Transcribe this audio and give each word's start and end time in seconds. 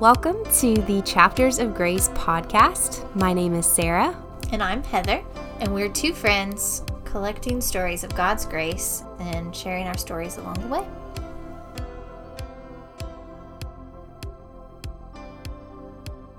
Welcome 0.00 0.42
to 0.60 0.76
the 0.76 1.02
Chapters 1.02 1.58
of 1.58 1.74
Grace 1.74 2.08
podcast. 2.14 3.14
My 3.14 3.34
name 3.34 3.52
is 3.52 3.66
Sara. 3.66 4.16
And 4.50 4.62
I'm 4.62 4.82
Heather, 4.82 5.22
and 5.58 5.74
we're 5.74 5.90
two 5.90 6.14
friends 6.14 6.82
collecting 7.04 7.60
stories 7.60 8.02
of 8.02 8.16
God's 8.16 8.46
grace 8.46 9.04
and 9.18 9.54
sharing 9.54 9.86
our 9.86 9.98
stories 9.98 10.38
along 10.38 10.54
the 10.54 10.68
way. 10.68 10.86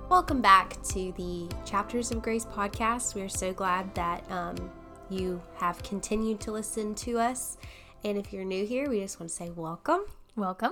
Welcome 0.10 0.42
back 0.42 0.82
to 0.86 1.12
the 1.12 1.48
Chapters 1.64 2.10
of 2.10 2.24
Grace 2.24 2.46
podcast. 2.46 3.14
We're 3.14 3.30
so 3.30 3.54
glad 3.54 3.94
that 3.94 4.24
um, 4.32 4.72
you 5.12 5.40
have 5.58 5.84
continued 5.84 6.40
to 6.42 6.52
listen 6.52 6.96
to 6.96 7.20
us. 7.20 7.60
And 8.04 8.18
if 8.18 8.34
you're 8.34 8.44
new 8.44 8.66
here, 8.66 8.90
we 8.90 9.02
just 9.02 9.20
want 9.20 9.30
to 9.30 9.36
say 9.36 9.52
welcome. 9.52 10.06
Welcome. 10.36 10.72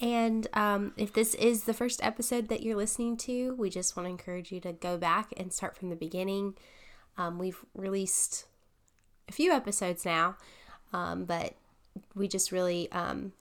And 0.00 0.46
um, 0.52 0.92
if 0.96 1.12
this 1.12 1.34
is 1.34 1.64
the 1.64 1.74
first 1.74 2.02
episode 2.04 2.48
that 2.48 2.62
you're 2.62 2.76
listening 2.76 3.16
to, 3.18 3.54
we 3.56 3.68
just 3.68 3.96
want 3.96 4.06
to 4.06 4.10
encourage 4.10 4.52
you 4.52 4.60
to 4.60 4.72
go 4.72 4.96
back 4.96 5.32
and 5.36 5.52
start 5.52 5.76
from 5.76 5.90
the 5.90 5.96
beginning. 5.96 6.54
Um, 7.16 7.38
we've 7.38 7.64
released 7.74 8.46
a 9.28 9.32
few 9.32 9.50
episodes 9.52 10.04
now, 10.04 10.36
um, 10.92 11.24
but 11.24 11.54
we 12.14 12.28
just 12.28 12.52
really, 12.52 12.90
um, 12.92 13.32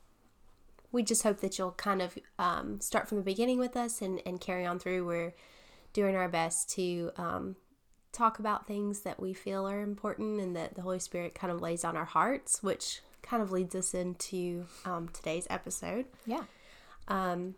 we 0.91 1.03
just 1.03 1.21
hope 1.21 1.41
that 1.41 1.59
you'll 1.59 1.71
kind 1.71 2.01
of 2.01 2.17
um, 2.39 2.81
start 2.81 3.07
from 3.07 3.19
the 3.19 3.23
beginning 3.23 3.59
with 3.59 3.77
us 3.77 4.01
and, 4.01 4.19
and 4.25 4.41
carry 4.41 4.65
on 4.65 4.79
through. 4.79 5.05
We're 5.05 5.35
doing 5.93 6.15
our 6.15 6.27
best 6.27 6.71
to 6.71 7.11
um, 7.17 7.55
talk 8.11 8.39
about 8.39 8.65
things 8.65 9.01
that 9.01 9.19
we 9.19 9.31
feel 9.31 9.67
are 9.67 9.81
important 9.81 10.41
and 10.41 10.55
that 10.55 10.73
the 10.73 10.81
Holy 10.81 10.99
Spirit 10.99 11.35
kind 11.35 11.53
of 11.53 11.61
lays 11.61 11.85
on 11.85 11.95
our 11.95 12.05
hearts, 12.05 12.63
which 12.63 13.01
kind 13.27 13.43
of 13.43 13.51
leads 13.51 13.75
us 13.75 13.93
into 13.93 14.65
um, 14.85 15.09
today's 15.09 15.47
episode. 15.49 16.05
Yeah. 16.25 16.43
Um, 17.07 17.55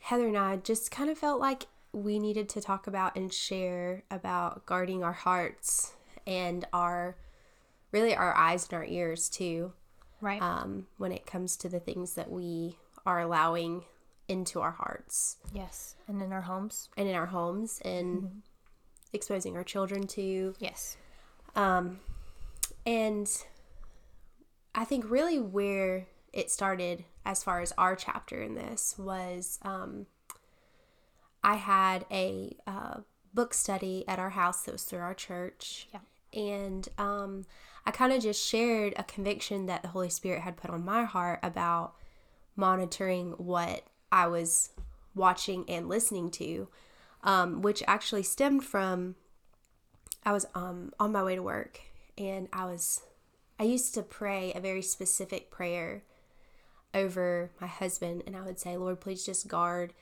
Heather 0.00 0.26
and 0.26 0.36
I 0.36 0.56
just 0.56 0.90
kind 0.90 1.10
of 1.10 1.18
felt 1.18 1.40
like 1.40 1.66
we 1.92 2.18
needed 2.18 2.48
to 2.50 2.60
talk 2.60 2.86
about 2.86 3.16
and 3.16 3.32
share 3.32 4.02
about 4.10 4.66
guarding 4.66 5.04
our 5.04 5.12
hearts 5.12 5.92
and 6.26 6.64
our 6.72 7.16
really 7.90 8.14
our 8.14 8.34
eyes 8.36 8.64
and 8.64 8.74
our 8.74 8.84
ears 8.84 9.28
too. 9.28 9.72
Right. 10.20 10.40
Um, 10.40 10.86
when 10.98 11.12
it 11.12 11.26
comes 11.26 11.56
to 11.58 11.68
the 11.68 11.80
things 11.80 12.14
that 12.14 12.30
we 12.30 12.78
are 13.04 13.20
allowing 13.20 13.84
into 14.28 14.60
our 14.60 14.70
hearts 14.70 15.36
yes. 15.52 15.96
And 16.06 16.22
in 16.22 16.32
our 16.32 16.42
homes. 16.42 16.88
and 16.96 17.08
in 17.08 17.14
our 17.14 17.26
homes 17.26 17.80
and 17.84 18.42
exposing 19.12 19.56
our 19.56 19.64
children 19.64 20.06
to. 20.08 20.54
Yes. 20.58 20.96
Um, 21.54 21.98
and 22.86 23.28
I 24.74 24.84
think 24.84 25.10
really 25.10 25.38
where 25.38 26.06
it 26.32 26.50
started 26.50 27.04
as 27.24 27.42
far 27.44 27.60
as 27.60 27.72
our 27.76 27.94
chapter 27.94 28.40
in 28.40 28.54
this 28.54 28.94
was 28.98 29.58
um, 29.62 30.06
I 31.44 31.56
had 31.56 32.06
a 32.10 32.56
uh, 32.66 33.00
book 33.34 33.54
study 33.54 34.04
at 34.08 34.18
our 34.18 34.30
house 34.30 34.62
that 34.62 34.72
was 34.72 34.84
through 34.84 35.00
our 35.00 35.14
church. 35.14 35.88
Yeah. 35.92 36.00
And 36.34 36.88
um, 36.96 37.44
I 37.84 37.90
kind 37.90 38.12
of 38.12 38.22
just 38.22 38.46
shared 38.46 38.94
a 38.96 39.04
conviction 39.04 39.66
that 39.66 39.82
the 39.82 39.88
Holy 39.88 40.08
Spirit 40.08 40.42
had 40.42 40.56
put 40.56 40.70
on 40.70 40.84
my 40.84 41.04
heart 41.04 41.40
about 41.42 41.94
monitoring 42.56 43.32
what 43.32 43.84
I 44.10 44.26
was 44.26 44.70
watching 45.14 45.64
and 45.68 45.88
listening 45.88 46.30
to, 46.32 46.68
um, 47.22 47.60
which 47.60 47.82
actually 47.86 48.22
stemmed 48.22 48.64
from 48.64 49.16
I 50.24 50.32
was 50.32 50.46
um, 50.54 50.92
on 51.00 51.12
my 51.12 51.22
way 51.22 51.34
to 51.34 51.42
work 51.42 51.80
and 52.16 52.48
I 52.52 52.64
was 52.66 53.00
I 53.62 53.66
used 53.66 53.94
to 53.94 54.02
pray 54.02 54.52
a 54.52 54.60
very 54.60 54.82
specific 54.82 55.48
prayer 55.48 56.02
over 56.92 57.52
my 57.60 57.68
husband 57.68 58.24
and 58.26 58.36
I 58.36 58.40
would 58.40 58.58
say, 58.58 58.76
Lord, 58.76 59.00
please 59.00 59.24
just 59.24 59.46
guard 59.46 59.92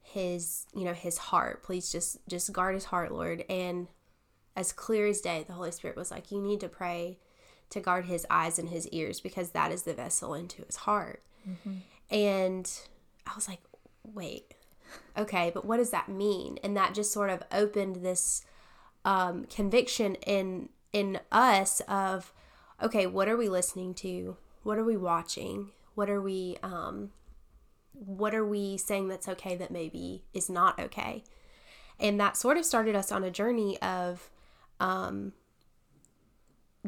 his, 0.00 0.66
you 0.76 0.84
know, 0.84 0.92
his 0.92 1.18
heart. 1.18 1.64
Please 1.64 1.90
just 1.90 2.18
just 2.28 2.52
guard 2.52 2.76
his 2.76 2.84
heart, 2.84 3.10
Lord. 3.10 3.44
And 3.50 3.88
as 4.54 4.70
clear 4.70 5.08
as 5.08 5.20
day, 5.20 5.44
the 5.44 5.54
Holy 5.54 5.72
Spirit 5.72 5.96
was 5.96 6.12
like, 6.12 6.30
you 6.30 6.40
need 6.40 6.60
to 6.60 6.68
pray 6.68 7.18
to 7.70 7.80
guard 7.80 8.04
his 8.04 8.24
eyes 8.30 8.60
and 8.60 8.68
his 8.68 8.86
ears 8.90 9.18
because 9.18 9.50
that 9.50 9.72
is 9.72 9.82
the 9.82 9.94
vessel 9.94 10.32
into 10.32 10.62
his 10.62 10.76
heart. 10.76 11.20
And 12.12 12.70
I 13.26 13.34
was 13.34 13.48
like, 13.48 13.62
wait, 14.04 14.54
okay, 15.18 15.50
but 15.52 15.64
what 15.64 15.78
does 15.78 15.90
that 15.90 16.08
mean? 16.08 16.60
And 16.62 16.76
that 16.76 16.94
just 16.94 17.12
sort 17.12 17.30
of 17.30 17.42
opened 17.50 18.04
this 18.04 18.44
um, 19.04 19.46
conviction 19.46 20.14
in 20.14 20.68
in 20.92 21.18
us 21.32 21.80
of 21.88 22.32
okay 22.82 23.06
what 23.06 23.28
are 23.28 23.36
we 23.36 23.48
listening 23.48 23.94
to? 23.94 24.36
What 24.62 24.78
are 24.78 24.84
we 24.84 24.96
watching? 24.96 25.70
What 25.94 26.10
are 26.10 26.20
we 26.20 26.56
um, 26.62 27.10
what 27.92 28.34
are 28.34 28.46
we 28.46 28.76
saying 28.76 29.08
that's 29.08 29.28
okay 29.28 29.56
that 29.56 29.70
maybe 29.70 30.24
is 30.32 30.48
not 30.48 30.78
okay? 30.78 31.24
And 31.98 32.18
that 32.20 32.36
sort 32.36 32.56
of 32.56 32.64
started 32.64 32.94
us 32.94 33.12
on 33.12 33.24
a 33.24 33.30
journey 33.30 33.80
of 33.82 34.30
um, 34.80 35.32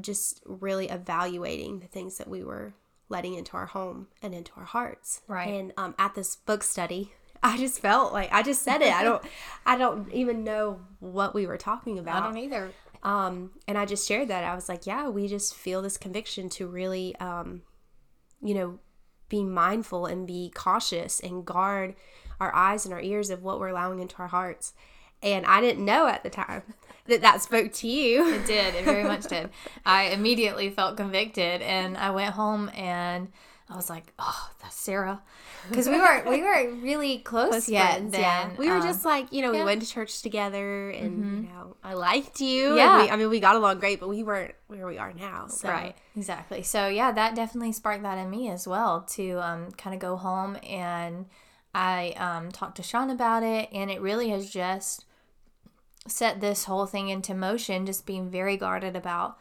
just 0.00 0.42
really 0.46 0.88
evaluating 0.88 1.80
the 1.80 1.86
things 1.86 2.16
that 2.18 2.28
we 2.28 2.42
were 2.42 2.72
letting 3.08 3.34
into 3.34 3.56
our 3.56 3.66
home 3.66 4.08
and 4.22 4.34
into 4.34 4.52
our 4.56 4.64
hearts. 4.64 5.20
Right. 5.28 5.48
and 5.48 5.72
um, 5.76 5.94
at 5.98 6.14
this 6.14 6.34
book 6.36 6.62
study 6.62 7.12
i 7.42 7.58
just 7.58 7.80
felt 7.80 8.12
like 8.12 8.32
i 8.32 8.42
just 8.42 8.62
said 8.62 8.80
it. 8.80 8.94
I 8.94 9.02
don't 9.02 9.22
i 9.66 9.76
don't 9.76 10.10
even 10.12 10.44
know 10.44 10.80
what 11.00 11.34
we 11.34 11.46
were 11.46 11.58
talking 11.58 11.98
about 11.98 12.22
I 12.22 12.26
don't 12.26 12.38
either. 12.38 12.70
Um, 13.02 13.50
and 13.66 13.76
I 13.76 13.84
just 13.84 14.06
shared 14.06 14.28
that. 14.28 14.44
I 14.44 14.54
was 14.54 14.68
like, 14.68 14.86
yeah, 14.86 15.08
we 15.08 15.26
just 15.26 15.54
feel 15.54 15.82
this 15.82 15.98
conviction 15.98 16.48
to 16.50 16.66
really, 16.66 17.16
um, 17.16 17.62
you 18.40 18.54
know, 18.54 18.78
be 19.28 19.42
mindful 19.42 20.06
and 20.06 20.26
be 20.26 20.52
cautious 20.54 21.18
and 21.20 21.44
guard 21.44 21.94
our 22.38 22.54
eyes 22.54 22.84
and 22.84 22.92
our 22.92 23.00
ears 23.00 23.30
of 23.30 23.42
what 23.42 23.58
we're 23.58 23.68
allowing 23.68 23.98
into 23.98 24.16
our 24.18 24.28
hearts. 24.28 24.74
And 25.22 25.46
I 25.46 25.60
didn't 25.60 25.84
know 25.84 26.06
at 26.06 26.22
the 26.22 26.30
time 26.30 26.62
that 27.06 27.22
that 27.22 27.42
spoke 27.42 27.72
to 27.74 27.88
you. 27.88 28.34
It 28.34 28.46
did. 28.46 28.74
It 28.74 28.84
very 28.84 29.04
much 29.04 29.24
did. 29.24 29.50
I 29.86 30.04
immediately 30.04 30.70
felt 30.70 30.96
convicted, 30.96 31.62
and 31.62 31.96
I 31.96 32.10
went 32.10 32.34
home 32.34 32.70
and 32.74 33.28
I 33.72 33.76
was 33.76 33.88
like, 33.90 34.12
"Oh, 34.18 34.50
that's 34.60 34.76
Sara," 34.76 35.22
because 35.68 35.88
we 35.88 35.96
weren't 35.98 36.28
we 36.28 36.42
weren't 36.42 36.82
really 36.82 37.18
close, 37.18 37.50
Close 37.50 37.68
yet. 37.68 37.92
friends, 37.94 38.14
yeah. 38.16 38.50
We 38.58 38.68
were 38.68 38.76
Um, 38.76 38.82
just 38.82 39.04
like, 39.04 39.32
you 39.32 39.42
know, 39.42 39.50
we 39.50 39.58
yeah. 39.58 39.64
went 39.64 39.82
to 39.82 39.88
church 39.88 40.22
together 40.22 40.90
and, 40.90 41.44
you 41.44 41.48
know, 41.50 41.76
I 41.82 41.94
liked 41.94 42.40
you. 42.40 42.76
Yeah. 42.76 43.02
we, 43.02 43.10
I 43.10 43.16
mean, 43.16 43.30
we 43.30 43.40
got 43.40 43.56
along 43.56 43.78
great, 43.80 43.98
but 44.00 44.08
we 44.08 44.22
weren't 44.22 44.54
where 44.68 44.86
we 44.86 44.98
are 44.98 45.12
now. 45.12 45.46
So. 45.46 45.68
Right, 45.68 45.96
exactly. 46.16 46.62
So 46.62 46.88
yeah, 46.88 47.10
that 47.12 47.34
definitely 47.34 47.72
sparked 47.72 48.02
that 48.02 48.18
in 48.18 48.28
me 48.30 48.48
as 48.50 48.68
well 48.68 49.02
to 49.12 49.38
um, 49.42 49.70
kind 49.72 49.94
of 49.94 50.00
go 50.00 50.16
home 50.16 50.58
and 50.68 51.26
I 51.74 52.10
um, 52.18 52.52
talked 52.52 52.76
to 52.76 52.82
Sean 52.82 53.08
about 53.08 53.42
it, 53.42 53.70
and 53.72 53.90
it 53.90 54.02
really 54.02 54.28
has 54.28 54.50
just 54.50 55.06
set 56.06 56.40
this 56.42 56.64
whole 56.64 56.84
thing 56.84 57.08
into 57.08 57.32
motion. 57.34 57.86
Just 57.86 58.04
being 58.04 58.28
very 58.28 58.58
guarded 58.58 58.94
about 58.94 59.38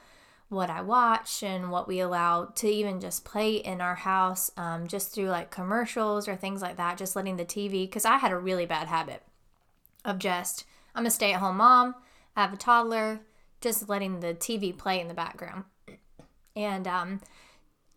what 0.51 0.69
I 0.69 0.81
watch 0.81 1.41
and 1.43 1.71
what 1.71 1.87
we 1.87 1.99
allow 1.99 2.45
to 2.45 2.67
even 2.67 2.99
just 2.99 3.25
play 3.25 3.55
in 3.55 3.81
our 3.81 3.95
house, 3.95 4.51
um, 4.57 4.85
just 4.87 5.13
through 5.13 5.29
like 5.29 5.49
commercials 5.49 6.27
or 6.27 6.35
things 6.35 6.61
like 6.61 6.77
that. 6.77 6.97
Just 6.97 7.15
letting 7.15 7.37
the 7.37 7.45
TV, 7.45 7.85
because 7.85 8.05
I 8.05 8.17
had 8.17 8.31
a 8.31 8.37
really 8.37 8.65
bad 8.65 8.87
habit 8.87 9.23
of 10.05 10.19
just 10.19 10.65
I'm 10.93 11.05
a 11.05 11.09
stay 11.09 11.33
at 11.33 11.39
home 11.39 11.57
mom. 11.57 11.95
I 12.35 12.41
have 12.41 12.53
a 12.53 12.57
toddler, 12.57 13.21
just 13.61 13.87
letting 13.89 14.19
the 14.19 14.33
TV 14.33 14.77
play 14.77 14.99
in 14.99 15.07
the 15.07 15.13
background 15.13 15.63
and 16.55 16.87
um, 16.87 17.21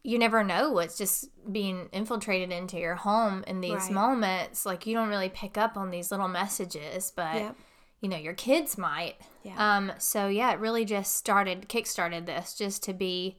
you 0.03 0.19
never 0.19 0.44
know 0.44 0.70
what's 0.70 0.97
just 0.98 1.28
being 1.50 1.88
infiltrated 1.93 2.53
into 2.53 2.78
your 2.78 2.94
home 2.94 3.43
in 3.47 3.60
these 3.60 3.72
Right. 3.72 3.93
moments. 3.93 4.66
Like 4.66 4.87
you 4.87 4.94
don't 4.94 5.09
really 5.09 5.28
pick 5.28 5.59
up 5.59 5.76
on 5.76 5.91
these 5.91 6.10
little 6.10 6.28
messages, 6.28 7.12
but 7.14 7.34
Yep. 7.34 7.56
You 8.04 8.10
know 8.10 8.19
your 8.19 8.34
kids 8.34 8.76
might. 8.76 9.15
Yeah. 9.42 9.54
Um. 9.56 9.92
So 9.97 10.28
yeah, 10.28 10.53
it 10.53 10.60
really 10.60 10.84
just 10.84 11.16
started, 11.16 11.69
kick-started 11.69 12.26
this, 12.26 12.54
just 12.54 12.82
to 12.84 12.92
be 12.92 13.38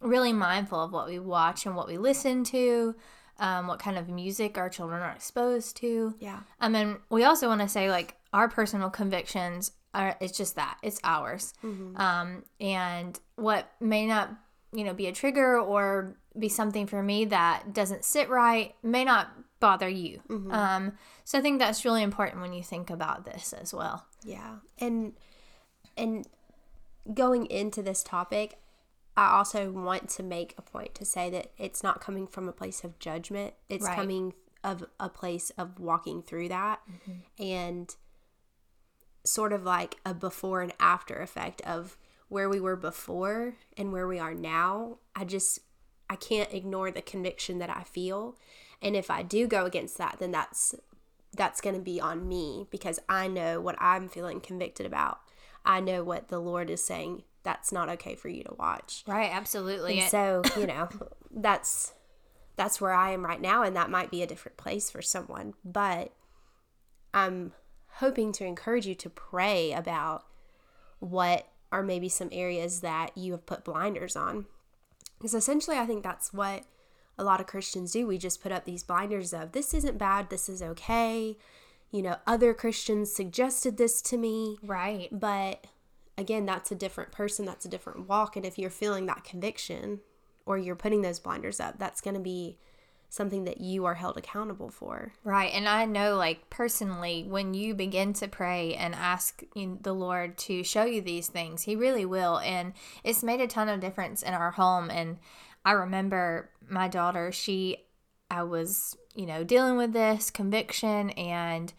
really 0.00 0.32
mindful 0.32 0.82
of 0.82 0.92
what 0.92 1.06
we 1.06 1.18
watch 1.18 1.66
and 1.66 1.76
what 1.76 1.86
we 1.86 1.98
listen 1.98 2.42
to, 2.44 2.94
um, 3.38 3.66
what 3.66 3.78
kind 3.78 3.98
of 3.98 4.08
music 4.08 4.56
our 4.56 4.70
children 4.70 5.02
are 5.02 5.12
exposed 5.12 5.76
to. 5.76 6.14
Yeah. 6.18 6.40
I 6.58 6.70
mean, 6.70 6.96
we 7.10 7.24
also 7.24 7.48
want 7.48 7.60
to 7.60 7.68
say 7.68 7.90
like 7.90 8.16
our 8.32 8.48
personal 8.48 8.88
convictions 8.88 9.72
are 9.92 10.16
it's 10.22 10.38
just 10.38 10.56
that 10.56 10.78
it's 10.82 10.98
ours, 11.04 11.52
um, 11.96 12.44
and 12.58 13.20
what 13.36 13.70
may 13.78 14.06
not 14.06 14.30
you 14.72 14.84
know 14.84 14.94
be 14.94 15.06
a 15.06 15.12
trigger 15.12 15.60
or 15.60 16.16
be 16.38 16.48
something 16.48 16.86
for 16.86 17.02
me 17.02 17.26
that 17.26 17.74
doesn't 17.74 18.06
sit 18.06 18.30
right 18.30 18.74
may 18.82 19.04
not 19.04 19.28
bother 19.62 19.88
you. 19.88 20.20
Um, 20.50 20.92
so 21.24 21.38
I 21.38 21.40
think 21.40 21.58
that's 21.60 21.84
really 21.84 22.02
important 22.02 22.42
when 22.42 22.52
you 22.52 22.62
think 22.64 22.90
about 22.90 23.24
this 23.24 23.52
as 23.54 23.72
well. 23.72 24.04
Yeah. 24.24 24.56
And 24.78 25.14
and 25.96 26.26
going 27.14 27.46
into 27.46 27.80
this 27.82 28.02
topic, 28.02 28.58
I 29.16 29.30
also 29.36 29.70
want 29.70 30.08
to 30.10 30.22
make 30.22 30.54
a 30.58 30.62
point 30.62 30.94
to 30.96 31.04
say 31.04 31.30
that 31.30 31.52
it's 31.56 31.82
not 31.82 32.00
coming 32.00 32.26
from 32.26 32.48
a 32.48 32.52
place 32.52 32.82
of 32.82 32.98
judgment. 32.98 33.54
It's 33.68 33.86
Right. 33.86 33.94
coming 33.96 34.34
of 34.64 34.84
a 35.00 35.08
place 35.08 35.50
of 35.56 35.78
walking 35.78 36.22
through 36.22 36.48
that 36.48 36.80
and 37.38 37.94
sort 39.24 39.52
of 39.52 39.62
like 39.64 39.96
a 40.04 40.12
before 40.14 40.60
and 40.62 40.72
after 40.80 41.16
effect 41.20 41.60
of 41.62 41.96
where 42.28 42.48
we 42.48 42.58
were 42.60 42.76
before 42.76 43.54
and 43.76 43.92
where 43.92 44.08
we 44.08 44.18
are 44.18 44.34
now. 44.34 44.98
I 45.14 45.24
just 45.24 45.60
I 46.10 46.16
can't 46.16 46.52
ignore 46.52 46.90
the 46.90 47.02
conviction 47.02 47.58
that 47.58 47.70
I 47.70 47.84
feel. 47.84 48.36
And 48.82 48.96
if 48.96 49.10
I 49.10 49.22
do 49.22 49.46
go 49.46 49.64
against 49.64 49.96
that, 49.98 50.16
then 50.18 50.32
that's 50.32 50.74
that's 51.34 51.60
going 51.62 51.74
to 51.74 51.80
be 51.80 52.00
on 52.00 52.28
me 52.28 52.66
because 52.70 52.98
I 53.08 53.26
know 53.26 53.60
what 53.60 53.76
I'm 53.80 54.08
feeling 54.08 54.40
convicted 54.40 54.84
about. 54.84 55.20
I 55.64 55.80
know 55.80 56.04
what 56.04 56.28
the 56.28 56.40
Lord 56.40 56.68
is 56.68 56.84
saying 56.84 57.22
that's 57.42 57.72
not 57.72 57.88
okay 57.88 58.14
for 58.14 58.28
you 58.28 58.44
to 58.44 58.54
watch. 58.58 59.02
Right, 59.06 59.30
absolutely. 59.32 60.00
And 60.00 60.10
so, 60.10 60.42
you 60.56 60.66
know, 60.66 60.88
that's 61.30 61.94
that's 62.56 62.80
where 62.80 62.92
I 62.92 63.12
am 63.12 63.24
right 63.24 63.40
now 63.40 63.62
and 63.62 63.74
that 63.76 63.90
might 63.90 64.10
be 64.10 64.22
a 64.22 64.26
different 64.26 64.58
place 64.58 64.90
for 64.90 65.00
someone, 65.00 65.54
but 65.64 66.12
I'm 67.14 67.52
hoping 67.94 68.32
to 68.32 68.44
encourage 68.44 68.86
you 68.86 68.94
to 68.96 69.10
pray 69.10 69.72
about 69.72 70.24
what 70.98 71.48
are 71.70 71.82
maybe 71.82 72.08
some 72.08 72.28
areas 72.30 72.80
that 72.80 73.16
you 73.16 73.32
have 73.32 73.46
put 73.46 73.64
blinders 73.64 74.16
on. 74.16 74.46
Because 75.18 75.34
essentially 75.34 75.78
I 75.78 75.86
think 75.86 76.02
that's 76.02 76.32
what 76.32 76.64
a 77.18 77.24
lot 77.24 77.40
of 77.40 77.46
Christians 77.46 77.92
do. 77.92 78.06
We 78.06 78.18
just 78.18 78.42
put 78.42 78.52
up 78.52 78.64
these 78.64 78.82
blinders 78.82 79.32
of 79.32 79.52
this 79.52 79.74
isn't 79.74 79.98
bad, 79.98 80.30
this 80.30 80.48
is 80.48 80.62
okay. 80.62 81.36
You 81.90 82.02
know, 82.02 82.16
other 82.26 82.54
Christians 82.54 83.12
suggested 83.12 83.76
this 83.76 84.00
to 84.02 84.16
me. 84.16 84.58
Right. 84.62 85.08
But 85.12 85.66
again, 86.16 86.46
that's 86.46 86.72
a 86.72 86.76
different 86.76 87.12
person, 87.12 87.44
that's 87.44 87.64
a 87.64 87.68
different 87.68 88.08
walk. 88.08 88.36
And 88.36 88.46
if 88.46 88.58
you're 88.58 88.70
feeling 88.70 89.06
that 89.06 89.24
conviction 89.24 90.00
or 90.46 90.58
you're 90.58 90.74
putting 90.74 91.02
those 91.02 91.20
blinders 91.20 91.60
up, 91.60 91.78
that's 91.78 92.00
going 92.00 92.14
to 92.14 92.20
be 92.20 92.58
something 93.12 93.44
that 93.44 93.60
you 93.60 93.84
are 93.84 93.94
held 93.94 94.16
accountable 94.16 94.70
for. 94.70 95.12
Right. 95.22 95.52
And 95.52 95.68
I 95.68 95.84
know, 95.84 96.16
like, 96.16 96.48
personally, 96.48 97.26
when 97.28 97.52
you 97.52 97.74
begin 97.74 98.14
to 98.14 98.26
pray 98.26 98.74
and 98.74 98.94
ask 98.94 99.42
the 99.54 99.92
Lord 99.92 100.38
to 100.38 100.64
show 100.64 100.84
you 100.84 101.02
these 101.02 101.28
things, 101.28 101.64
He 101.64 101.76
really 101.76 102.06
will. 102.06 102.38
And 102.38 102.72
it's 103.04 103.22
made 103.22 103.42
a 103.42 103.46
ton 103.46 103.68
of 103.68 103.80
difference 103.80 104.22
in 104.22 104.32
our 104.32 104.52
home. 104.52 104.88
And 104.88 105.18
I 105.64 105.72
remember 105.72 106.50
my 106.68 106.88
daughter, 106.88 107.32
she, 107.32 107.78
I 108.30 108.42
was, 108.42 108.96
you 109.14 109.26
know, 109.26 109.44
dealing 109.44 109.76
with 109.76 109.92
this 109.92 110.30
conviction 110.30 111.10
and 111.10 111.72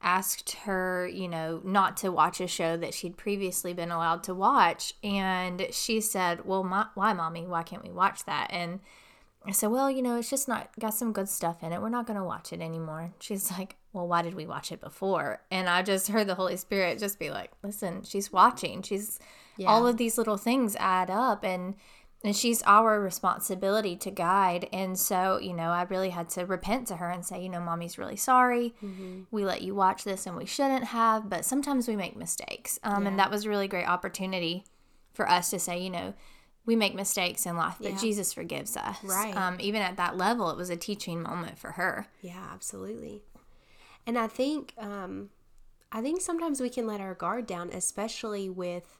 asked 0.00 0.52
her, 0.64 1.08
you 1.08 1.28
know, 1.28 1.60
not 1.64 1.96
to 1.98 2.10
watch 2.12 2.40
a 2.40 2.46
show 2.46 2.76
that 2.76 2.94
she'd 2.94 3.16
previously 3.16 3.72
been 3.72 3.90
allowed 3.90 4.22
to 4.24 4.34
watch. 4.34 4.94
And 5.02 5.66
she 5.70 6.00
said, 6.00 6.44
Well, 6.44 6.62
my, 6.62 6.86
why, 6.94 7.12
mommy? 7.12 7.46
Why 7.46 7.62
can't 7.62 7.84
we 7.84 7.90
watch 7.90 8.24
that? 8.24 8.48
And 8.50 8.80
I 9.46 9.52
said, 9.52 9.70
Well, 9.70 9.90
you 9.90 10.02
know, 10.02 10.16
it's 10.16 10.30
just 10.30 10.48
not 10.48 10.70
got 10.78 10.94
some 10.94 11.12
good 11.12 11.28
stuff 11.28 11.62
in 11.62 11.72
it. 11.72 11.80
We're 11.80 11.88
not 11.88 12.06
going 12.06 12.18
to 12.18 12.24
watch 12.24 12.52
it 12.52 12.60
anymore. 12.60 13.12
She's 13.18 13.50
like, 13.52 13.76
Well, 13.92 14.06
why 14.06 14.22
did 14.22 14.34
we 14.34 14.46
watch 14.46 14.70
it 14.70 14.80
before? 14.80 15.42
And 15.50 15.68
I 15.68 15.82
just 15.82 16.08
heard 16.08 16.26
the 16.26 16.36
Holy 16.36 16.56
Spirit 16.56 16.98
just 16.98 17.18
be 17.18 17.30
like, 17.30 17.50
Listen, 17.62 18.02
she's 18.04 18.32
watching. 18.32 18.82
She's 18.82 19.18
yeah. 19.56 19.68
all 19.68 19.86
of 19.86 19.96
these 19.96 20.16
little 20.16 20.36
things 20.36 20.76
add 20.76 21.10
up. 21.10 21.44
And 21.44 21.74
and 22.24 22.34
she's 22.34 22.62
our 22.62 23.00
responsibility 23.00 23.96
to 23.96 24.10
guide. 24.10 24.68
And 24.72 24.98
so 24.98 25.38
you 25.38 25.52
know 25.52 25.70
i 25.70 25.82
really 25.82 26.10
had 26.10 26.28
to 26.30 26.44
repent 26.44 26.86
to 26.88 26.96
her 26.96 27.10
and 27.10 27.24
say 27.24 27.42
you 27.42 27.48
know 27.48 27.60
mommy's 27.60 27.98
really 27.98 28.16
sorry. 28.16 28.74
Mm-hmm. 28.82 29.22
we 29.30 29.44
let 29.44 29.62
you 29.62 29.74
watch 29.74 30.04
this 30.04 30.26
and 30.26 30.36
we 30.36 30.46
shouldn't 30.46 30.84
have 30.84 31.28
but 31.28 31.44
sometimes 31.44 31.88
we 31.88 31.96
make 31.96 32.16
mistakes. 32.16 32.78
Um, 32.82 33.02
yeah. 33.02 33.10
and 33.10 33.18
that 33.18 33.30
was 33.30 33.44
a 33.44 33.48
really 33.48 33.68
great 33.68 33.88
opportunity 33.88 34.64
for 35.12 35.28
us 35.28 35.50
to 35.50 35.58
say 35.58 35.80
you 35.80 35.90
know 35.90 36.14
we 36.66 36.76
make 36.76 36.94
mistakes 36.94 37.46
in 37.46 37.56
life 37.56 37.76
but 37.80 37.92
yeah. 37.92 37.98
jesus 37.98 38.32
forgives 38.32 38.76
us. 38.76 38.96
Right. 39.02 39.36
Um, 39.36 39.56
even 39.60 39.82
at 39.82 39.96
that 39.96 40.16
level 40.16 40.50
it 40.50 40.56
was 40.56 40.70
a 40.70 40.76
teaching 40.76 41.22
moment 41.22 41.58
for 41.58 41.72
her. 41.72 42.06
Yeah 42.20 42.48
absolutely. 42.52 43.22
And 44.06 44.18
i 44.18 44.26
think 44.26 44.74
um, 44.78 45.30
i 45.92 46.00
think 46.02 46.20
sometimes 46.20 46.60
we 46.60 46.70
can 46.70 46.86
let 46.86 47.00
our 47.00 47.14
guard 47.14 47.46
down 47.46 47.70
especially 47.70 48.48
with 48.48 48.98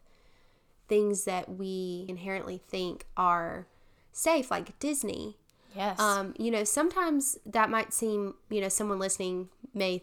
things 0.88 1.24
that 1.24 1.48
we 1.48 2.06
inherently 2.08 2.60
think 2.68 3.06
are 3.16 3.66
safe, 4.12 4.50
like 4.50 4.78
Disney. 4.78 5.36
Yes. 5.76 6.00
Um, 6.00 6.34
you 6.38 6.50
know, 6.50 6.64
sometimes 6.64 7.38
that 7.46 7.70
might 7.70 7.92
seem, 7.92 8.34
you 8.50 8.60
know, 8.60 8.68
someone 8.68 8.98
listening 8.98 9.48
may, 9.74 10.02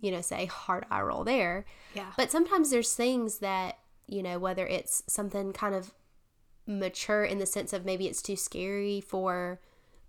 you 0.00 0.10
know, 0.10 0.20
say 0.20 0.46
hard 0.46 0.86
eye 0.90 1.00
roll 1.00 1.24
there. 1.24 1.64
Yeah. 1.94 2.12
But 2.16 2.30
sometimes 2.30 2.70
there's 2.70 2.94
things 2.94 3.38
that, 3.38 3.78
you 4.06 4.22
know, 4.22 4.38
whether 4.38 4.66
it's 4.66 5.02
something 5.06 5.52
kind 5.52 5.74
of 5.74 5.92
mature 6.66 7.24
in 7.24 7.38
the 7.38 7.46
sense 7.46 7.72
of 7.72 7.84
maybe 7.84 8.06
it's 8.06 8.22
too 8.22 8.36
scary 8.36 9.00
for, 9.00 9.60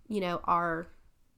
you 0.06 0.20
know, 0.20 0.40
our 0.44 0.86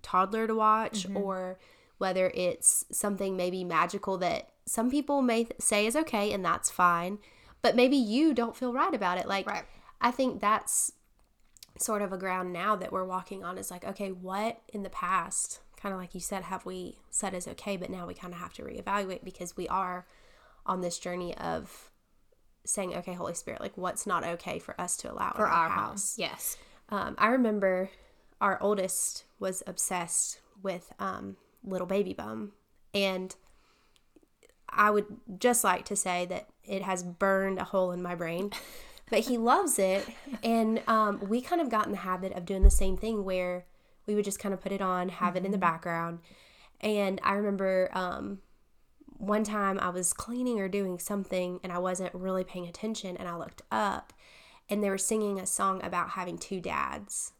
toddler 0.02 0.46
to 0.46 0.54
watch, 0.54 1.04
mm-hmm. 1.04 1.16
or 1.16 1.58
whether 1.98 2.30
it's 2.34 2.84
something 2.92 3.36
maybe 3.36 3.64
magical 3.64 4.18
that 4.18 4.50
some 4.66 4.90
people 4.90 5.22
may 5.22 5.46
say 5.58 5.86
is 5.86 5.96
okay 5.96 6.32
and 6.32 6.44
that's 6.44 6.70
fine 6.70 7.18
but 7.62 7.76
maybe 7.76 7.96
you 7.96 8.34
don't 8.34 8.56
feel 8.56 8.72
right 8.72 8.94
about 8.94 9.18
it. 9.18 9.26
Like, 9.26 9.46
right. 9.46 9.64
I 10.00 10.10
think 10.10 10.40
that's 10.40 10.92
sort 11.78 12.02
of 12.02 12.12
a 12.12 12.18
ground 12.18 12.52
now 12.52 12.76
that 12.76 12.92
we're 12.92 13.04
walking 13.04 13.44
on 13.44 13.58
is 13.58 13.70
like, 13.70 13.84
okay, 13.84 14.10
what 14.10 14.60
in 14.68 14.82
the 14.82 14.90
past, 14.90 15.60
kind 15.80 15.92
of 15.92 16.00
like 16.00 16.14
you 16.14 16.20
said, 16.20 16.44
have 16.44 16.64
we 16.64 16.98
said 17.10 17.34
is 17.34 17.46
okay, 17.48 17.76
but 17.76 17.90
now 17.90 18.06
we 18.06 18.14
kind 18.14 18.32
of 18.32 18.40
have 18.40 18.52
to 18.54 18.62
reevaluate 18.62 19.24
because 19.24 19.56
we 19.56 19.68
are 19.68 20.06
on 20.64 20.80
this 20.80 20.98
journey 20.98 21.36
of 21.36 21.90
saying, 22.64 22.94
okay, 22.94 23.12
Holy 23.12 23.34
Spirit, 23.34 23.60
like 23.60 23.76
what's 23.76 24.06
not 24.06 24.24
okay 24.24 24.58
for 24.58 24.78
us 24.80 24.96
to 24.98 25.12
allow 25.12 25.32
for 25.32 25.46
our, 25.46 25.64
our, 25.64 25.68
house? 25.68 26.16
Home. 26.16 26.22
Yes. 26.30 26.56
Um, 26.88 27.14
I 27.18 27.28
remember 27.28 27.90
our 28.40 28.60
oldest 28.60 29.24
was 29.38 29.62
obsessed 29.66 30.40
with 30.62 30.92
um, 30.98 31.36
little 31.64 31.86
baby 31.86 32.12
bum, 32.12 32.52
and 32.94 33.34
I 34.76 34.90
would 34.90 35.06
just 35.38 35.64
like 35.64 35.84
to 35.86 35.96
say 35.96 36.26
that 36.26 36.48
it 36.64 36.82
has 36.82 37.02
burned 37.02 37.58
a 37.58 37.64
hole 37.64 37.90
in 37.92 38.02
my 38.02 38.14
brain. 38.14 38.52
But 39.08 39.20
he 39.20 39.38
loves 39.38 39.78
it. 39.78 40.04
And 40.42 40.82
um, 40.88 41.20
we 41.28 41.40
kind 41.40 41.60
of 41.60 41.70
got 41.70 41.86
in 41.86 41.92
the 41.92 41.98
habit 41.98 42.32
of 42.32 42.44
doing 42.44 42.62
the 42.62 42.70
same 42.70 42.96
thing 42.96 43.24
where 43.24 43.64
we 44.06 44.14
would 44.14 44.24
just 44.24 44.38
kind 44.38 44.52
of 44.52 44.60
put 44.60 44.72
it 44.72 44.82
on, 44.82 45.08
have 45.08 45.28
mm-hmm. 45.28 45.36
it 45.36 45.44
in 45.44 45.50
the 45.52 45.56
mm-hmm. 45.56 45.60
background. 45.60 46.18
And 46.80 47.20
I 47.22 47.34
remember 47.34 47.88
um, 47.92 48.40
one 49.18 49.44
time 49.44 49.78
I 49.78 49.90
was 49.90 50.12
cleaning 50.12 50.60
or 50.60 50.68
doing 50.68 50.98
something 50.98 51.60
and 51.62 51.72
I 51.72 51.78
wasn't 51.78 52.14
really 52.14 52.44
paying 52.44 52.66
attention 52.66 53.16
and 53.16 53.28
I 53.28 53.36
looked 53.36 53.62
up 53.70 54.12
and 54.68 54.82
they 54.82 54.90
were 54.90 54.98
singing 54.98 55.38
a 55.38 55.46
song 55.46 55.82
about 55.84 56.10
having 56.10 56.38
two 56.38 56.60
dads. 56.60 57.32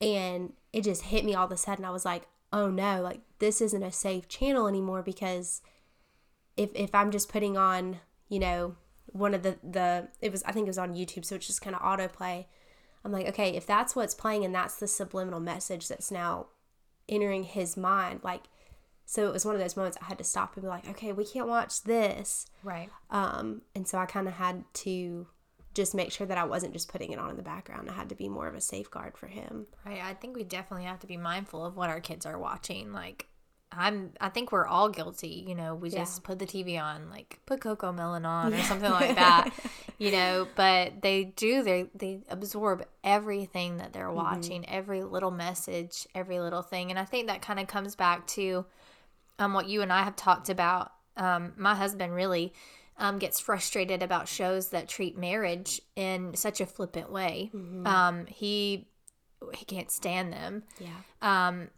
And 0.00 0.54
it 0.72 0.84
just 0.84 1.02
hit 1.04 1.24
me 1.24 1.34
all 1.34 1.46
of 1.46 1.52
a 1.52 1.56
sudden. 1.56 1.84
I 1.84 1.90
was 1.90 2.04
like, 2.04 2.26
oh 2.52 2.68
no, 2.68 3.00
like 3.00 3.20
this 3.38 3.60
isn't 3.60 3.82
a 3.82 3.92
safe 3.92 4.28
channel 4.28 4.66
anymore 4.66 5.02
because 5.02 5.62
if 6.60 6.70
if 6.74 6.94
I'm 6.94 7.10
just 7.10 7.30
putting 7.30 7.56
on, 7.56 8.00
you 8.28 8.38
know, 8.38 8.76
one 9.06 9.32
of 9.34 9.42
the 9.42 9.58
the 9.62 10.08
it 10.20 10.30
was 10.30 10.42
I 10.44 10.52
think 10.52 10.66
it 10.66 10.70
was 10.70 10.78
on 10.78 10.94
YouTube, 10.94 11.24
so 11.24 11.36
it's 11.36 11.46
just 11.46 11.62
kind 11.62 11.74
of 11.74 11.82
autoplay. 11.82 12.46
I'm 13.02 13.12
like, 13.12 13.26
okay, 13.28 13.56
if 13.56 13.66
that's 13.66 13.96
what's 13.96 14.14
playing 14.14 14.44
and 14.44 14.54
that's 14.54 14.76
the 14.76 14.86
subliminal 14.86 15.40
message 15.40 15.88
that's 15.88 16.10
now 16.10 16.48
entering 17.08 17.44
his 17.44 17.76
mind, 17.76 18.20
like 18.22 18.42
so 19.06 19.26
it 19.26 19.32
was 19.32 19.46
one 19.46 19.54
of 19.54 19.60
those 19.60 19.76
moments 19.76 19.96
I 20.00 20.04
had 20.04 20.18
to 20.18 20.24
stop 20.24 20.54
and 20.54 20.62
be 20.62 20.68
like, 20.68 20.88
okay, 20.90 21.12
we 21.12 21.24
can't 21.24 21.48
watch 21.48 21.82
this. 21.82 22.46
Right. 22.62 22.90
Um, 23.10 23.62
and 23.74 23.88
so 23.88 23.98
I 23.98 24.06
kind 24.06 24.28
of 24.28 24.34
had 24.34 24.64
to 24.74 25.26
just 25.72 25.94
make 25.94 26.12
sure 26.12 26.26
that 26.26 26.38
I 26.38 26.44
wasn't 26.44 26.74
just 26.74 26.92
putting 26.92 27.10
it 27.10 27.18
on 27.18 27.30
in 27.30 27.36
the 27.36 27.42
background. 27.42 27.88
I 27.88 27.94
had 27.94 28.10
to 28.10 28.14
be 28.14 28.28
more 28.28 28.46
of 28.46 28.54
a 28.54 28.60
safeguard 28.60 29.16
for 29.16 29.28
him. 29.28 29.66
Right. 29.84 30.00
I 30.00 30.14
think 30.14 30.36
we 30.36 30.44
definitely 30.44 30.86
have 30.86 31.00
to 31.00 31.06
be 31.06 31.16
mindful 31.16 31.64
of 31.64 31.76
what 31.76 31.90
our 31.90 32.00
kids 32.00 32.26
are 32.26 32.38
watching. 32.38 32.92
Like, 32.92 33.29
I'm 33.72 34.12
I 34.20 34.28
think 34.30 34.50
we're 34.50 34.66
all 34.66 34.88
guilty, 34.88 35.44
you 35.46 35.54
know, 35.54 35.74
we 35.74 35.90
just 35.90 36.24
put 36.24 36.38
the 36.38 36.46
TV 36.46 36.80
on, 36.80 37.08
like 37.10 37.38
put 37.46 37.60
CoComelon 37.60 38.26
on 38.26 38.52
or 38.52 38.62
something 38.62 38.90
like 38.90 39.14
that. 39.14 39.50
you 39.98 40.10
know, 40.10 40.48
but 40.56 41.02
they 41.02 41.24
do 41.24 41.62
they 41.62 41.86
they 41.94 42.20
absorb 42.28 42.84
everything 43.04 43.76
that 43.76 43.92
they're 43.92 44.06
mm-hmm. 44.06 44.16
watching, 44.16 44.62
mm-hmm. 44.62 44.74
every 44.74 45.02
little 45.02 45.30
message, 45.30 46.06
every 46.14 46.40
little 46.40 46.62
thing. 46.62 46.90
And 46.90 46.98
I 46.98 47.04
think 47.04 47.28
that 47.28 47.42
kind 47.42 47.60
of 47.60 47.68
comes 47.68 47.94
back 47.94 48.26
to 48.28 48.66
um 49.38 49.52
what 49.52 49.68
you 49.68 49.82
and 49.82 49.92
I 49.92 50.02
have 50.02 50.16
talked 50.16 50.48
about. 50.48 50.92
Um 51.16 51.52
my 51.56 51.74
husband 51.74 52.14
really 52.14 52.52
um, 53.00 53.18
gets 53.18 53.40
frustrated 53.40 54.02
about 54.02 54.28
shows 54.28 54.68
that 54.68 54.86
treat 54.86 55.16
marriage 55.16 55.80
in 55.96 56.34
such 56.34 56.60
a 56.60 56.66
flippant 56.66 57.10
way. 57.10 57.50
Mm-hmm. 57.54 57.86
Um, 57.86 58.26
he 58.26 58.86
he 59.54 59.64
can't 59.64 59.90
stand 59.90 60.32
them. 60.34 60.64
Yeah. 60.78 61.48
Um, 61.48 61.68